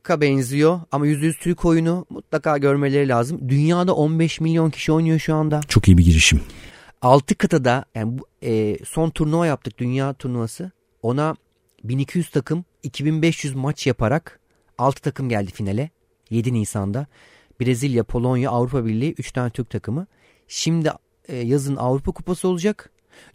Strike'a 0.00 0.20
benziyor 0.20 0.80
ama 0.92 1.06
%100 1.06 1.38
Türk 1.38 1.64
oyunu 1.64 2.06
mutlaka 2.10 2.58
görmeleri 2.58 3.08
lazım. 3.08 3.48
Dünyada 3.48 3.94
15 3.94 4.40
milyon 4.40 4.70
kişi 4.70 4.92
oynuyor 4.92 5.18
şu 5.18 5.34
anda. 5.34 5.60
Çok 5.68 5.88
iyi 5.88 5.98
bir 5.98 6.04
girişim. 6.04 6.40
6 7.02 7.34
kıtada 7.34 7.84
yani 7.94 8.18
e, 8.42 8.76
son 8.84 9.10
turnuva 9.10 9.46
yaptık 9.46 9.78
dünya 9.78 10.14
turnuvası. 10.14 10.70
Ona 11.02 11.36
1200 11.84 12.30
takım 12.30 12.64
2500 12.82 13.54
maç 13.54 13.86
yaparak 13.86 14.40
6 14.78 15.02
takım 15.02 15.28
geldi 15.28 15.52
finale 15.52 15.90
7 16.30 16.54
Nisan'da. 16.54 17.06
Brezilya, 17.60 18.04
Polonya, 18.04 18.50
Avrupa 18.50 18.86
Birliği 18.86 19.14
3 19.18 19.32
tane 19.32 19.50
Türk 19.50 19.70
takımı. 19.70 20.06
Şimdi 20.48 20.90
e, 21.28 21.36
yazın 21.36 21.76
Avrupa 21.76 22.12
Kupası 22.12 22.48
olacak. 22.48 22.90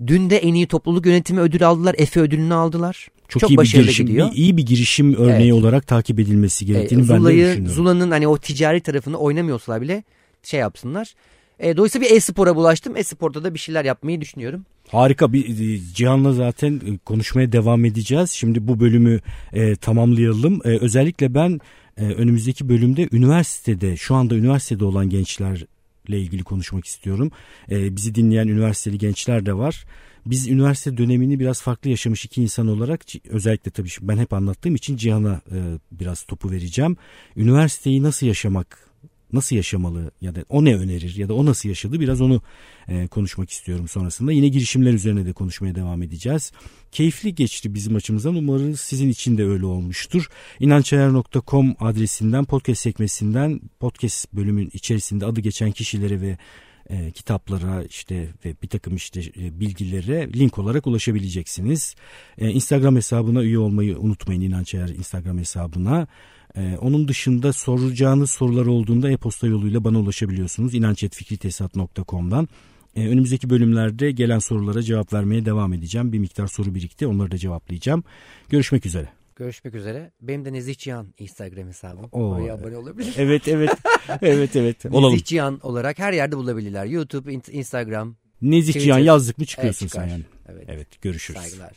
Dün 0.07 0.29
de 0.29 0.37
en 0.37 0.53
iyi 0.53 0.67
topluluk 0.67 1.05
yönetimi 1.05 1.39
ödül 1.39 1.67
aldılar. 1.67 1.95
Efe 1.97 2.19
ödülünü 2.19 2.53
aldılar. 2.53 3.07
Çok, 3.27 3.41
Çok 3.41 3.51
iyi 3.51 3.57
bir 3.57 3.71
girişim. 3.71 4.05
gidiyor. 4.05 4.31
Bir, 4.31 4.35
iyi 4.35 4.57
bir 4.57 4.65
girişim 4.65 5.13
örneği 5.15 5.51
Evet. 5.51 5.53
olarak 5.53 5.87
takip 5.87 6.19
edilmesi 6.19 6.65
E, 6.65 6.67
gerektiğini 6.67 7.01
ben 7.01 7.15
de 7.15 7.17
Zula'yı, 7.17 7.45
düşünüyorum. 7.45 7.75
Zula'nın 7.75 8.11
hani 8.11 8.27
o 8.27 8.37
ticari 8.37 8.81
tarafını 8.81 9.17
oynamıyorsalar 9.17 9.81
bile 9.81 10.03
şey 10.43 10.59
yapsınlar. 10.59 11.13
E, 11.59 11.77
dolayısıyla 11.77 12.07
bir 12.09 12.15
e-spora 12.15 12.55
bulaştım. 12.55 12.97
E-sporda 12.97 13.43
da 13.43 13.53
bir 13.53 13.59
şeyler 13.59 13.85
yapmayı 13.85 14.21
düşünüyorum. 14.21 14.65
Harika 14.87 15.33
bir 15.33 15.75
e, 15.75 15.79
Cihan'la 15.93 16.33
zaten 16.33 16.73
e, 16.73 16.97
konuşmaya 16.97 17.51
devam 17.51 17.85
edeceğiz. 17.85 18.31
Şimdi 18.31 18.67
bu 18.67 18.79
bölümü 18.79 19.19
e, 19.53 19.75
tamamlayalım. 19.75 20.61
E, 20.65 20.77
özellikle 20.77 21.33
ben 21.33 21.59
e, 21.97 22.03
önümüzdeki 22.05 22.69
bölümde 22.69 23.09
üniversitede 23.11 23.97
şu 23.97 24.15
anda 24.15 24.35
üniversitede 24.35 24.85
olan 24.85 25.09
gençlerle 25.09 25.65
ilgili 26.19 26.43
konuşmak 26.43 26.85
istiyorum. 26.85 27.31
E, 27.71 27.95
bizi 27.95 28.15
dinleyen 28.15 28.47
üniversiteli 28.47 28.97
gençler 28.97 29.45
de 29.45 29.53
var. 29.53 29.85
Biz 30.25 30.47
üniversite 30.47 30.97
dönemini 30.97 31.39
biraz 31.39 31.61
farklı 31.61 31.89
yaşamış 31.89 32.25
iki 32.25 32.41
insan 32.41 32.67
olarak 32.67 33.01
özellikle 33.29 33.71
tabii 33.71 33.89
ben 34.01 34.17
hep 34.17 34.33
anlattığım 34.33 34.75
için 34.75 34.97
Cihan'a 34.97 35.41
e, 35.51 35.79
biraz 35.91 36.23
topu 36.23 36.51
vereceğim. 36.51 36.97
Üniversiteyi 37.35 38.03
nasıl 38.03 38.27
yaşamak 38.27 38.85
nasıl 39.33 39.55
yaşamalı 39.55 40.11
ya 40.21 40.35
da 40.35 40.45
o 40.49 40.65
ne 40.65 40.75
önerir 40.75 41.15
ya 41.15 41.29
da 41.29 41.33
o 41.33 41.45
nasıl 41.45 41.69
yaşadı 41.69 41.99
biraz 41.99 42.21
onu 42.21 42.41
e, 42.87 43.07
konuşmak 43.07 43.49
istiyorum 43.49 43.87
sonrasında. 43.87 44.31
Yine 44.31 44.47
girişimler 44.47 44.93
üzerine 44.93 45.25
de 45.25 45.33
konuşmaya 45.33 45.75
devam 45.75 46.03
edeceğiz. 46.03 46.51
Keyifli 46.91 47.35
geçti 47.35 47.73
bizim 47.73 47.95
açımızdan. 47.95 48.35
Umarız 48.35 48.81
sizin 48.81 49.09
için 49.09 49.37
de 49.37 49.45
öyle 49.45 49.65
olmuştur. 49.65 50.29
İnançayar.com 50.59 51.75
adresinden 51.79 52.45
podcast 52.45 52.81
sekmesinden 52.81 53.61
podcast 53.79 54.33
bölümün 54.33 54.69
içerisinde 54.73 55.25
adı 55.25 55.41
geçen 55.41 55.71
kişilere 55.71 56.21
ve 56.21 56.37
e, 56.89 57.11
kitaplara 57.11 57.83
işte 57.83 58.29
ve 58.45 58.55
bir 58.63 58.67
takım 58.67 58.95
işte 58.95 59.21
e, 59.21 59.59
bilgilere 59.59 60.33
link 60.33 60.59
olarak 60.59 60.87
ulaşabileceksiniz. 60.87 61.95
E, 62.37 62.49
Instagram 62.49 62.95
hesabına 62.95 63.43
üye 63.43 63.59
olmayı 63.59 63.97
unutmayın 63.97 64.41
İnanç 64.41 64.75
Ayar 64.75 64.89
Instagram 64.89 65.37
hesabına. 65.37 66.07
E, 66.55 66.77
onun 66.81 67.07
dışında 67.07 67.53
soracağınız 67.53 68.31
sorular 68.31 68.65
olduğunda 68.65 69.11
e-posta 69.11 69.47
yoluyla 69.47 69.83
bana 69.83 69.99
ulaşabiliyorsunuz. 69.99 70.73
inancetfikritesat.com'dan. 70.73 72.49
E, 72.95 73.07
önümüzdeki 73.07 73.49
bölümlerde 73.49 74.11
gelen 74.11 74.39
sorulara 74.39 74.81
cevap 74.81 75.13
vermeye 75.13 75.45
devam 75.45 75.73
edeceğim. 75.73 76.13
Bir 76.13 76.19
miktar 76.19 76.47
soru 76.47 76.75
birikti 76.75 77.07
onları 77.07 77.31
da 77.31 77.37
cevaplayacağım. 77.37 78.03
Görüşmek 78.49 78.85
üzere. 78.85 79.24
Görüşmek 79.35 79.75
üzere. 79.75 80.11
Benim 80.21 80.45
de 80.45 80.53
Nezih 80.53 80.75
Cihan 80.77 81.13
Instagram 81.17 81.67
hesabım. 81.67 82.05
Oo. 82.11 82.29
Oraya 82.29 82.53
abone 82.53 82.77
olabilir. 82.77 83.13
Evet 83.17 83.47
evet 83.47 83.71
evet 84.21 84.55
evet 84.55 84.85
olalım. 84.85 85.13
Nezih 85.13 85.25
Cihan 85.25 85.59
olarak 85.63 85.99
her 85.99 86.13
yerde 86.13 86.37
bulabilirler. 86.37 86.85
YouTube, 86.85 87.33
in- 87.33 87.43
Instagram. 87.51 88.15
Nezih. 88.41 88.73
Cihan 88.73 88.99
yazdık 88.99 89.37
mı 89.37 89.45
çıkıyorsun 89.45 89.85
Evet, 89.85 89.91
çıkar. 89.91 90.05
sen 90.07 90.11
yani. 90.11 90.23
Evet. 90.49 90.65
Evet 90.67 91.01
görüşürüz. 91.01 91.41
Saygılar. 91.41 91.71